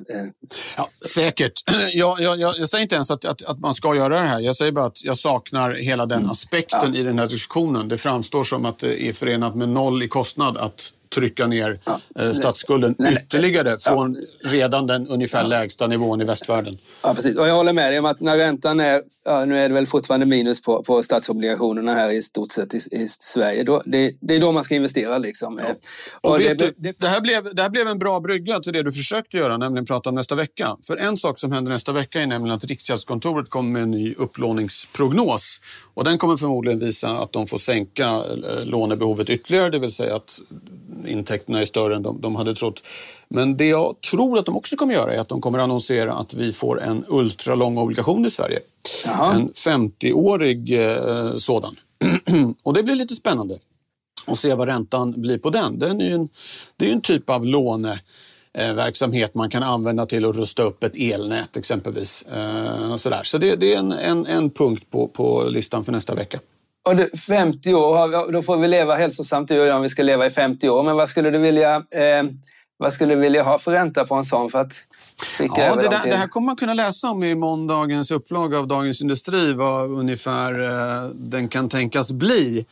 Ja, 0.78 0.90
säkert. 1.08 1.54
Jag, 1.94 2.22
jag, 2.22 2.40
jag, 2.40 2.70
säger 2.70 2.82
inte 2.82 2.96
ens 2.96 3.12
att, 3.12 3.26
att, 3.26 3.44
att, 3.44 3.60
man 3.60 3.74
ska 3.74 3.96
göra 3.96 4.22
det 4.22 4.28
här. 4.28 4.40
Jag 4.40 4.56
säger 4.56 4.72
bara 4.72 4.86
att 4.86 5.04
jag 5.04 5.18
saknar 5.18 5.72
hela 5.72 6.06
den 6.06 6.20
mm. 6.20 6.32
aspekten 6.32 6.94
ja. 6.94 7.00
i 7.00 7.04
den 7.04 7.20
här 7.20 7.28
diskussionen. 7.28 7.88
Det 7.88 7.98
framstår 7.98 8.44
som 8.44 8.66
att 8.66 8.80
det 8.80 9.04
är 9.04 9.14
förenat 9.14 9.56
med 9.56 9.70
noll 9.70 10.04
i 10.04 10.08
kostnad 10.08 10.58
att 10.58 10.94
trycka 11.16 11.48
ner 11.48 11.80
ja. 12.16 12.34
statsskulden 12.34 12.96
nej, 13.00 13.12
nej, 13.12 13.24
ytterligare 13.24 13.78
från 13.78 14.16
redan 14.52 14.88
den 14.88 15.08
ungefär 15.08 15.48
lägsta 15.48 15.88
nivån 15.88 16.22
i 16.22 16.26
västvärlden. 16.26 16.78
Ja, 17.04 17.14
precis. 17.14 17.38
Och 17.38 17.48
jag 17.48 17.56
håller 17.56 17.74
med 17.74 17.92
dig 17.92 18.00
om 18.00 18.06
att 18.06 18.22
när 18.22 18.38
räntan 18.38 18.80
är, 18.80 19.02
ja, 19.26 19.46
nu 19.46 19.60
är 19.60 19.70
det 19.70 19.76
väl 19.76 19.86
fortfarande 19.86 20.26
minus 20.26 20.62
på, 20.62 20.84
på 20.84 21.04
statsobligationerna 21.04 21.94
här 21.94 22.12
i 22.12 22.22
stort 22.22 22.52
sett 22.52 22.74
i, 22.74 22.78
i 22.78 23.08
Sverige. 23.08 23.64
Då, 23.64 23.82
det, 23.86 24.14
det, 24.20 24.36
är 24.36 24.40
då 24.40 24.52
man 24.52 24.64
ska 24.64 24.76
investera. 24.76 25.18
Liksom. 25.18 25.60
Ja. 25.68 25.76
Och, 26.22 26.32
och 26.32 26.40
det, 26.40 26.54
du, 26.54 26.74
det, 26.78 27.00
det, 27.00 27.08
här 27.08 27.22
blev, 27.22 27.56
det 27.56 27.62
här 27.62 27.70
blev 27.70 27.88
en 27.88 28.00
bra 28.00 28.20
brygga 28.20 28.60
till 28.60 28.74
det 28.74 28.84
du 28.84 28.92
försökte 28.92 29.38
göra, 29.38 29.58
nämligen 29.58 29.86
prata 29.86 30.10
om 30.10 30.16
nästa 30.16 30.36
vecka. 30.36 30.78
För 30.88 30.98
en 30.98 31.18
sak 31.18 31.40
som 31.40 31.52
händer 31.52 31.72
nästa 31.72 31.92
vecka 31.92 32.22
är 32.22 32.28
nämligen 32.28 32.56
att 32.56 32.66
Riksgäldskontoret 32.66 33.50
kommer 33.50 33.72
med 33.72 33.84
en 33.84 33.92
ny 33.92 34.14
upplåningsprognos. 34.14 35.62
Och 35.94 36.04
den 36.04 36.18
kommer 36.18 36.38
förmodligen 36.38 36.80
visa 36.80 37.10
att 37.10 37.32
de 37.32 37.48
får 37.48 37.58
sänka 37.58 38.08
eh, 38.08 38.66
lånebehovet 38.66 39.30
ytterligare, 39.30 39.70
det 39.70 39.80
vill 39.80 39.92
säga 39.92 40.16
att 40.16 40.40
intäkterna 41.08 41.62
är 41.62 41.66
större 41.66 41.96
än 41.96 42.04
de, 42.04 42.22
de 42.22 42.36
hade 42.36 42.56
trott. 42.56 42.84
Men 43.34 43.58
det 43.58 43.66
jag 43.66 44.02
tror 44.02 44.40
att 44.40 44.46
de 44.46 44.56
också 44.58 44.76
kommer 44.76 44.94
göra 44.94 45.14
är 45.14 45.20
att 45.20 45.30
de 45.30 45.42
kommer 45.42 45.60
annonsera 45.60 46.14
att 46.14 46.34
vi 46.34 46.54
får 46.54 46.82
en 46.82 47.06
ultralång 47.08 47.78
obligation 47.78 48.26
i 48.26 48.30
Sverige. 48.30 48.60
Jaha. 49.06 49.34
En 49.34 49.50
50-årig 49.50 50.90
eh, 50.90 51.36
sådan. 51.38 51.76
och 52.64 52.74
det 52.74 52.84
blir 52.84 52.96
lite 52.96 53.14
spännande 53.14 53.58
att 54.26 54.38
se 54.38 54.54
vad 54.54 54.68
räntan 54.68 55.22
blir 55.22 55.38
på 55.38 55.50
den. 55.50 55.80
den 55.80 56.02
är 56.02 56.12
en, 56.12 56.30
det 56.78 56.90
är 56.90 56.94
en 56.94 57.02
typ 57.02 57.30
av 57.30 57.46
låneverksamhet 57.46 59.34
man 59.34 59.50
kan 59.50 59.64
använda 59.64 60.06
till 60.06 60.26
att 60.26 60.36
rusta 60.36 60.64
upp 60.64 60.84
ett 60.84 60.96
elnät 60.96 61.58
exempelvis. 61.58 62.24
Eh, 62.24 62.96
sådär. 62.96 63.22
Så 63.24 63.38
det, 63.38 63.56
det 63.56 63.74
är 63.74 63.80
en, 63.80 63.92
en, 63.92 64.26
en 64.26 64.50
punkt 64.50 64.84
på, 64.92 65.08
på 65.08 65.44
listan 65.44 65.84
för 65.84 65.92
nästa 65.92 66.16
vecka. 66.16 66.40
Och 66.84 66.96
du, 66.96 67.10
50 67.28 67.74
år, 67.74 68.32
då 68.32 68.42
får 68.42 68.58
vi 68.58 68.68
leva 68.68 68.96
hälsosamt 68.96 69.48
du 69.48 69.62
och 69.62 69.68
jag 69.68 69.76
om 69.76 69.82
vi 69.82 69.90
ska 69.90 70.04
leva 70.04 70.26
i 70.26 70.30
50 70.30 70.70
år. 70.70 70.84
Men 70.84 70.96
vad 70.96 71.10
skulle 71.10 71.30
du 71.30 71.38
vilja, 71.38 71.76
eh, 71.76 72.24
vad 72.82 72.94
skulle 72.94 73.16
du 73.16 73.22
vilja 73.22 73.44
ha 73.44 73.58
för 73.58 73.72
ränta 73.72 74.06
på 74.06 74.16
en 74.16 74.26
sån 74.26 74.50
för 74.50 74.60
att 74.60 74.74
skicka 75.38 75.66
ja, 75.66 75.76
det, 75.76 75.82
där, 75.82 76.02
det 76.04 76.16
här 76.16 76.28
kommer 76.28 76.46
man 76.46 76.56
kunna 76.56 76.74
läsa 76.74 77.10
om 77.10 77.24
i 77.24 77.36
måndagens 77.36 78.12
upplaga 78.12 78.60
av 78.60 78.68
Dagens 78.68 79.02
Industri, 79.02 79.54
vad 79.54 79.90
ungefär 79.90 80.62
eh, 80.62 81.10
den 81.14 81.48
kan 81.48 81.70
tänkas 81.70 82.12
bli. 82.12 82.66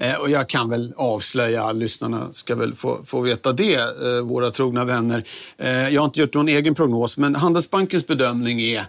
Eh, 0.00 0.14
och 0.14 0.30
jag 0.30 0.48
kan 0.48 0.70
väl 0.70 0.94
avslöja, 0.96 1.72
lyssnarna 1.72 2.28
ska 2.32 2.54
väl 2.54 2.74
få, 2.74 3.02
få 3.04 3.20
veta 3.20 3.52
det, 3.52 3.74
eh, 3.74 4.24
våra 4.24 4.50
trogna 4.50 4.84
vänner. 4.84 5.24
Eh, 5.58 5.88
jag 5.88 6.00
har 6.00 6.06
inte 6.06 6.20
gjort 6.20 6.34
någon 6.34 6.48
egen 6.48 6.74
prognos, 6.74 7.16
men 7.16 7.34
Handelsbankens 7.34 8.06
bedömning 8.06 8.60
är 8.60 8.86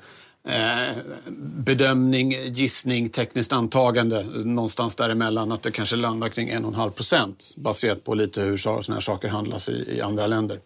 bedömning, 1.38 2.32
gissning, 2.32 3.10
tekniskt 3.10 3.54
antagande 3.54 4.24
någonstans 4.24 4.96
däremellan 4.96 5.52
att 5.52 5.62
det 5.62 5.72
kanske 5.72 5.96
landar 5.96 6.30
kring 6.30 6.52
1,5 6.52 6.90
procent 6.90 7.54
baserat 7.58 8.04
på 8.04 8.14
lite 8.14 8.42
hur 8.42 8.58
sådana 8.58 8.94
här 8.94 9.00
saker 9.00 9.28
handlas 9.28 9.70
i, 9.70 9.96
i 9.98 10.02
andra 10.02 10.28
länder. 10.28 10.60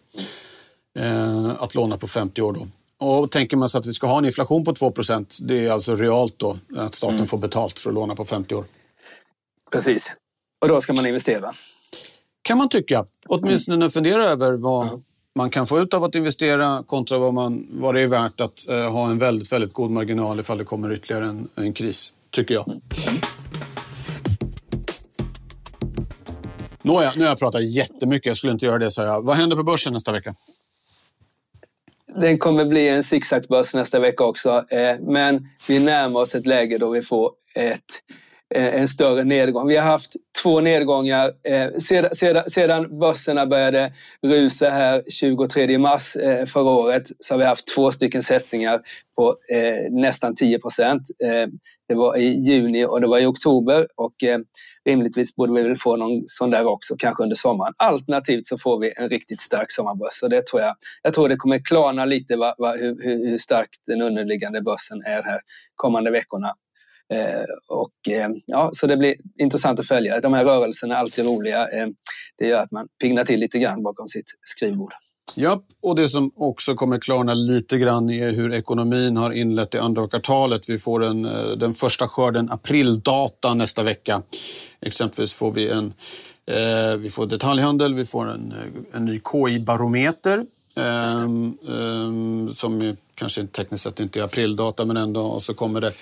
Eh, 1.00 1.50
att 1.60 1.76
låna 1.76 1.98
på 1.98 2.08
50 2.08 2.42
år 2.42 2.54
då. 2.54 2.68
Och 3.06 3.32
tänker 3.32 3.58
man 3.58 3.70
sig 3.70 3.80
att 3.80 3.86
vi 3.86 3.94
ska 3.94 4.08
ha 4.08 4.18
en 4.18 4.26
inflation 4.26 4.64
på 4.64 4.74
2 4.74 4.92
procent, 4.92 5.38
det 5.42 5.66
är 5.66 5.72
alltså 5.72 5.96
realt 5.96 6.40
då 6.40 6.58
att 6.78 6.96
staten 6.96 7.16
mm. 7.16 7.28
får 7.28 7.38
betalt 7.38 7.80
för 7.80 7.90
att 7.90 7.94
låna 7.94 8.16
på 8.16 8.26
50 8.26 8.56
år. 8.56 8.66
Precis. 9.72 10.16
Och 10.62 10.68
då 10.68 10.82
ska 10.82 10.94
man 10.94 11.06
investera? 11.06 11.52
Kan 12.42 12.58
man 12.58 12.70
tycka. 12.70 13.06
Åtminstone 13.28 13.76
mm. 13.76 13.92
fundera 13.92 14.26
över 14.26 14.52
vad, 14.52 15.04
man 15.36 15.50
kan 15.50 15.68
få 15.68 15.80
ut 15.80 15.94
av 15.94 16.04
att 16.04 16.16
investera 16.16 16.84
kontra 16.84 17.18
vad, 17.18 17.34
man, 17.34 17.68
vad 17.72 17.96
det 17.96 18.02
är 18.02 18.08
värt 18.08 18.42
att 18.42 18.70
eh, 18.70 18.92
ha 18.92 19.10
en 19.10 19.18
väldigt, 19.18 19.52
väldigt 19.52 19.74
god 19.74 19.92
marginal 19.92 20.40
ifall 20.40 20.58
det 20.58 20.64
kommer 20.64 20.94
ytterligare 20.94 21.26
en, 21.26 21.48
en 21.56 21.74
kris, 21.74 22.14
tycker 22.30 22.54
jag. 22.54 22.82
Nåja, 26.82 27.12
nu 27.16 27.22
har 27.22 27.30
jag 27.30 27.40
pratat 27.40 27.64
jättemycket. 27.64 28.26
Jag 28.26 28.38
skulle 28.38 28.54
inte 28.54 28.66
göra 28.66 28.78
det, 28.78 28.92
sa 28.92 29.04
jag. 29.04 29.22
Vad 29.22 29.36
händer 29.36 29.56
på 29.56 29.64
börsen 29.64 29.94
nästa 29.94 30.12
vecka? 30.12 30.36
Den 32.16 32.38
kommer 32.38 32.66
bli 32.66 32.90
en 32.90 33.04
zigzagbörs 33.04 33.76
nästa 33.76 34.00
vecka 34.00 34.24
också. 34.24 34.66
Eh, 34.70 35.00
men 35.00 35.48
vi 35.68 35.80
närmar 35.80 36.20
oss 36.20 36.36
ett 36.36 36.48
läge 36.48 36.78
då 36.78 36.90
vi 36.90 37.02
får 37.02 37.32
ett 37.56 38.04
Eh, 38.56 38.82
en 38.82 38.88
större 38.88 39.24
nedgång. 39.24 39.68
Vi 39.68 39.76
har 39.76 39.84
haft 39.84 40.16
två 40.44 40.62
nedgångar 40.62 41.32
eh, 41.44 41.70
sedan, 41.78 42.16
sedan, 42.16 42.50
sedan 42.50 43.00
börserna 43.00 43.46
började 43.46 43.94
rusa 44.28 44.70
här 44.70 45.04
23 45.10 45.78
mars 45.78 46.16
eh, 46.16 46.46
förra 46.46 46.70
året 46.70 47.04
så 47.20 47.34
har 47.34 47.40
vi 47.40 47.46
haft 47.46 47.76
två 47.76 47.92
stycken 47.92 48.22
sättningar 48.22 48.82
på 49.16 49.36
nästan 49.90 50.36
10 50.36 50.60
procent. 50.60 51.02
Det 51.88 51.96
var 51.96 52.18
i 52.18 52.42
juni 52.42 52.86
och 52.86 53.02
det 53.02 53.08
var 53.08 53.20
i 53.20 53.26
oktober 53.26 53.88
och 53.96 54.14
rimligtvis 54.86 55.36
borde 55.36 55.54
vi 55.54 55.68
väl 55.68 55.78
få 55.78 55.96
någon 55.96 56.24
sån 56.28 56.50
där 56.50 56.68
också, 56.68 56.96
kanske 56.98 57.24
under 57.24 57.36
sommaren. 57.36 57.74
Alternativt 57.78 58.48
så 58.48 58.58
får 58.58 58.80
vi 58.80 58.94
en 58.98 59.08
riktigt 59.08 59.42
stark 59.42 59.72
sommarbörs 59.72 60.24
och 60.24 60.30
det 60.30 60.46
tror 60.46 60.62
jag. 60.62 60.76
Jag 61.02 61.14
tror 61.14 61.30
det 61.30 61.36
kommer 61.36 61.60
klarna 61.60 62.06
lite 62.06 62.36
va, 62.36 62.56
va, 62.58 62.72
hur, 62.72 63.30
hur 63.30 63.38
stark 63.38 63.70
den 63.86 64.02
underliggande 64.02 64.62
börsen 64.62 65.02
är 65.06 65.24
här 65.24 65.40
kommande 65.76 66.12
veckorna. 66.12 66.56
Eh, 67.12 67.44
och, 67.68 68.14
eh, 68.14 68.30
ja, 68.46 68.70
så 68.74 68.88
det 68.88 68.98
blir 68.98 69.16
intressant 69.40 69.80
att 69.80 69.88
följa. 69.88 70.20
De 70.20 70.34
här 70.34 70.46
rörelserna 70.46 70.96
är 70.96 71.00
alltid 71.00 71.26
roliga. 71.26 71.68
Eh, 71.68 71.88
det 72.38 72.48
gör 72.48 72.62
att 72.62 72.72
man 72.72 72.88
pignar 73.02 73.24
till 73.24 73.40
lite 73.40 73.60
grann 73.60 73.84
bakom 73.84 74.08
sitt 74.08 74.26
skrivbord. 74.44 74.94
Ja, 75.36 75.64
och 75.82 75.96
det 75.96 76.10
som 76.10 76.32
också 76.36 76.76
kommer 76.76 77.00
klarna 77.00 77.34
lite 77.34 77.78
grann 77.78 78.10
är 78.10 78.32
hur 78.32 78.54
ekonomin 78.54 79.18
har 79.18 79.32
inlett 79.32 79.72
det 79.72 79.82
andra 79.82 80.08
kvartalet. 80.08 80.70
Vi 80.70 80.80
får 80.80 81.04
en, 81.04 81.30
den 81.58 81.74
första 81.74 82.08
skörden 82.08 82.52
aprildata 82.52 83.54
nästa 83.54 83.84
vecka. 83.84 84.22
Exempelvis 84.82 85.34
får 85.34 85.52
vi 85.52 85.70
en 85.70 85.94
vi 87.00 87.10
får 87.10 87.26
detaljhandel, 87.26 87.94
vi 87.94 88.06
får 88.06 88.30
en, 88.30 88.54
en 88.94 89.06
ny 89.06 89.22
KI-barometer 89.32 90.46
eh, 90.76 91.24
eh, 91.24 92.54
som 92.54 92.96
kanske 93.22 93.48
tekniskt 93.48 93.84
sett 93.84 94.00
inte 94.00 94.20
är 94.20 94.24
aprildata 94.24 94.86
men 94.86 94.98
ändå. 94.98 95.22
Och 95.22 95.44
så 95.44 95.54
kommer 95.54 95.82
det 95.82 95.94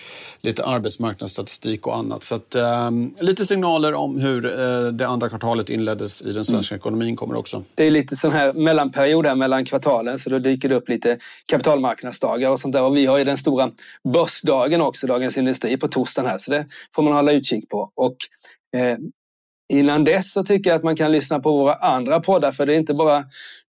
lite 0.41 0.65
arbetsmarknadsstatistik 0.65 1.87
och 1.87 1.97
annat. 1.97 2.23
Så 2.23 2.35
att, 2.35 2.55
eh, 2.55 2.91
lite 3.19 3.45
signaler 3.45 3.93
om 3.93 4.19
hur 4.19 4.45
eh, 4.45 4.91
det 4.91 5.07
andra 5.07 5.29
kvartalet 5.29 5.69
inleddes 5.69 6.21
i 6.21 6.31
den 6.31 6.45
svenska 6.45 6.75
mm. 6.75 6.81
ekonomin 6.81 7.15
kommer 7.15 7.35
också. 7.35 7.63
Det 7.75 7.83
är 7.83 7.91
lite 7.91 8.15
sån 8.15 8.31
här 8.31 8.53
mellanperiod 8.53 9.25
här 9.25 9.35
mellan 9.35 9.65
kvartalen 9.65 10.19
så 10.19 10.29
då 10.29 10.39
dyker 10.39 10.69
det 10.69 10.75
upp 10.75 10.89
lite 10.89 11.17
kapitalmarknadsdagar 11.45 12.49
och 12.49 12.59
sånt 12.59 12.73
där. 12.73 12.83
Och 12.83 12.97
vi 12.97 13.05
har 13.05 13.17
ju 13.17 13.23
den 13.23 13.37
stora 13.37 13.71
börsdagen 14.13 14.81
också, 14.81 15.07
Dagens 15.07 15.37
Industri, 15.37 15.77
på 15.77 15.87
torsdagen 15.87 16.29
här. 16.29 16.37
Så 16.37 16.51
det 16.51 16.65
får 16.95 17.03
man 17.03 17.13
hålla 17.13 17.31
utkik 17.31 17.69
på. 17.69 17.91
Och, 17.95 18.15
eh, 18.77 18.97
Innan 19.73 20.03
dess 20.03 20.33
så 20.33 20.43
tycker 20.43 20.69
jag 20.69 20.77
att 20.77 20.83
man 20.83 20.95
kan 20.95 21.11
lyssna 21.11 21.39
på 21.39 21.51
våra 21.51 21.73
andra 21.73 22.19
poddar 22.19 22.51
för 22.51 22.65
det 22.65 22.73
är 22.73 22.77
inte 22.77 22.93
bara 22.93 23.23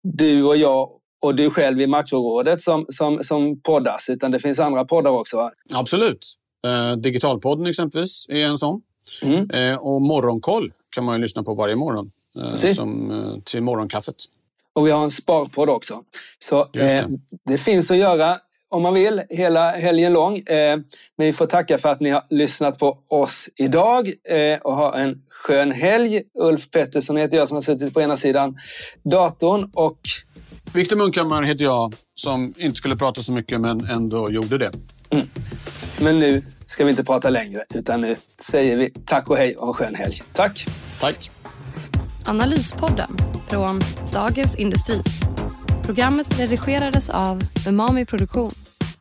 du 0.03 0.43
och 0.43 0.57
jag 0.57 0.89
och 1.21 1.35
du 1.35 1.49
själv 1.49 1.81
i 1.81 1.87
Makrorådet 1.87 2.61
som, 2.61 2.85
som, 2.89 3.23
som 3.23 3.61
poddas, 3.61 4.09
utan 4.09 4.31
det 4.31 4.39
finns 4.39 4.59
andra 4.59 4.85
poddar 4.85 5.11
också? 5.11 5.37
Va? 5.37 5.51
Absolut. 5.73 6.35
Eh, 6.65 6.97
Digitalpodden 6.97 7.67
exempelvis 7.67 8.25
är 8.29 8.45
en 8.45 8.57
sån. 8.57 8.81
Mm. 9.21 9.49
Eh, 9.49 9.77
och 9.77 10.01
Morgonkoll 10.01 10.73
kan 10.89 11.03
man 11.03 11.15
ju 11.15 11.21
lyssna 11.21 11.43
på 11.43 11.53
varje 11.53 11.75
morgon 11.75 12.11
eh, 12.37 12.53
som, 12.53 13.11
eh, 13.11 13.41
till 13.43 13.63
morgonkaffet. 13.63 14.15
Och 14.73 14.87
vi 14.87 14.91
har 14.91 15.03
en 15.03 15.11
sparpodd 15.11 15.69
också. 15.69 16.03
Så 16.39 16.67
det. 16.73 16.93
Eh, 16.93 17.05
det. 17.45 17.57
finns 17.57 17.91
att 17.91 17.97
göra 17.97 18.37
om 18.69 18.81
man 18.81 18.93
vill 18.93 19.21
hela 19.29 19.71
helgen 19.71 20.13
lång. 20.13 20.37
Eh, 20.37 20.77
men 21.17 21.27
vi 21.27 21.33
får 21.33 21.45
tacka 21.45 21.77
för 21.77 21.89
att 21.89 21.99
ni 21.99 22.09
har 22.09 22.23
lyssnat 22.29 22.79
på 22.79 22.97
oss 23.09 23.49
idag 23.55 24.13
och 24.61 24.75
ha 24.75 24.95
en 24.97 25.21
skön 25.29 25.71
helg. 25.71 26.21
Ulf 26.39 26.71
Pettersson 26.71 27.17
heter 27.17 27.37
jag 27.37 27.47
som 27.47 27.55
har 27.55 27.61
suttit 27.61 27.93
på 27.93 28.01
ena 28.01 28.15
sidan 28.15 28.57
datorn 29.03 29.71
och 29.73 29.99
Viktor 30.73 30.95
Munkhammar 30.95 31.43
heter 31.43 31.63
jag, 31.63 31.93
som 32.15 32.53
inte 32.57 32.77
skulle 32.77 32.95
prata 32.95 33.23
så 33.23 33.31
mycket 33.31 33.61
men 33.61 33.85
ändå 33.85 34.31
gjorde 34.31 34.57
det. 34.57 34.71
Mm. 35.09 35.29
Men 36.01 36.19
nu 36.19 36.41
ska 36.65 36.83
vi 36.83 36.89
inte 36.89 37.03
prata 37.03 37.29
längre, 37.29 37.63
utan 37.75 38.01
nu 38.01 38.15
säger 38.39 38.77
vi 38.77 38.89
tack 39.05 39.29
och 39.29 39.37
hej 39.37 39.55
och 39.55 39.67
en 39.67 39.73
skön 39.73 39.95
helg. 39.95 40.23
Tack! 40.33 40.65
Tack! 40.99 41.31
Analyspodden 42.25 43.17
från 43.47 43.81
Dagens 44.13 44.55
Industri. 44.55 45.01
Programmet 45.89 46.39
redigerades 46.39 47.09
av 47.09 47.41
Umami 47.67 48.05
Produktion. 48.05 48.51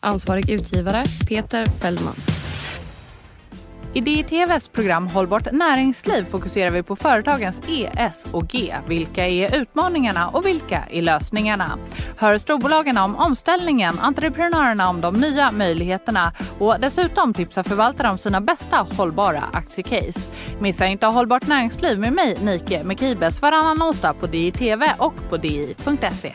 Ansvarig 0.01 0.51
utgivare 0.51 1.05
Peter 1.29 1.67
Fellman. 1.67 2.15
I 3.95 4.01
DITVs 4.01 4.69
program 4.69 5.07
Hållbart 5.07 5.53
näringsliv 5.53 6.25
fokuserar 6.31 6.71
vi 6.71 6.83
på 6.83 6.97
företagens 6.97 7.61
E, 7.69 7.91
S 7.97 8.27
och 8.33 8.49
G. 8.49 8.75
Vilka 8.87 9.27
är 9.27 9.57
utmaningarna 9.57 10.29
och 10.29 10.47
vilka 10.47 10.85
är 10.91 11.03
lösningarna? 11.03 11.79
Hör 12.17 12.39
storbolagen 12.39 12.99
om 12.99 13.17
omställningen, 13.17 13.99
entreprenörerna 13.99 14.89
om 14.89 15.01
de 15.01 15.15
nya 15.15 15.51
möjligheterna 15.51 16.33
och 16.59 16.81
dessutom 16.81 17.35
tipsar 17.35 17.63
förvaltare 17.63 18.11
om 18.11 18.19
sina 18.19 18.41
bästa 18.41 18.87
hållbara 18.97 19.45
aktiecase. 19.53 20.21
Missa 20.61 20.87
inte 20.87 21.07
Hållbart 21.07 21.47
näringsliv 21.47 21.99
med 21.99 22.13
mig, 22.13 22.39
Nike 22.43 22.85
Mekibes, 22.85 23.43
varannan 23.43 23.83
onsdag 23.83 24.15
på 24.15 24.27
DITV 24.27 24.83
och 24.99 25.31
på 25.31 25.37
di.se. 25.37 26.35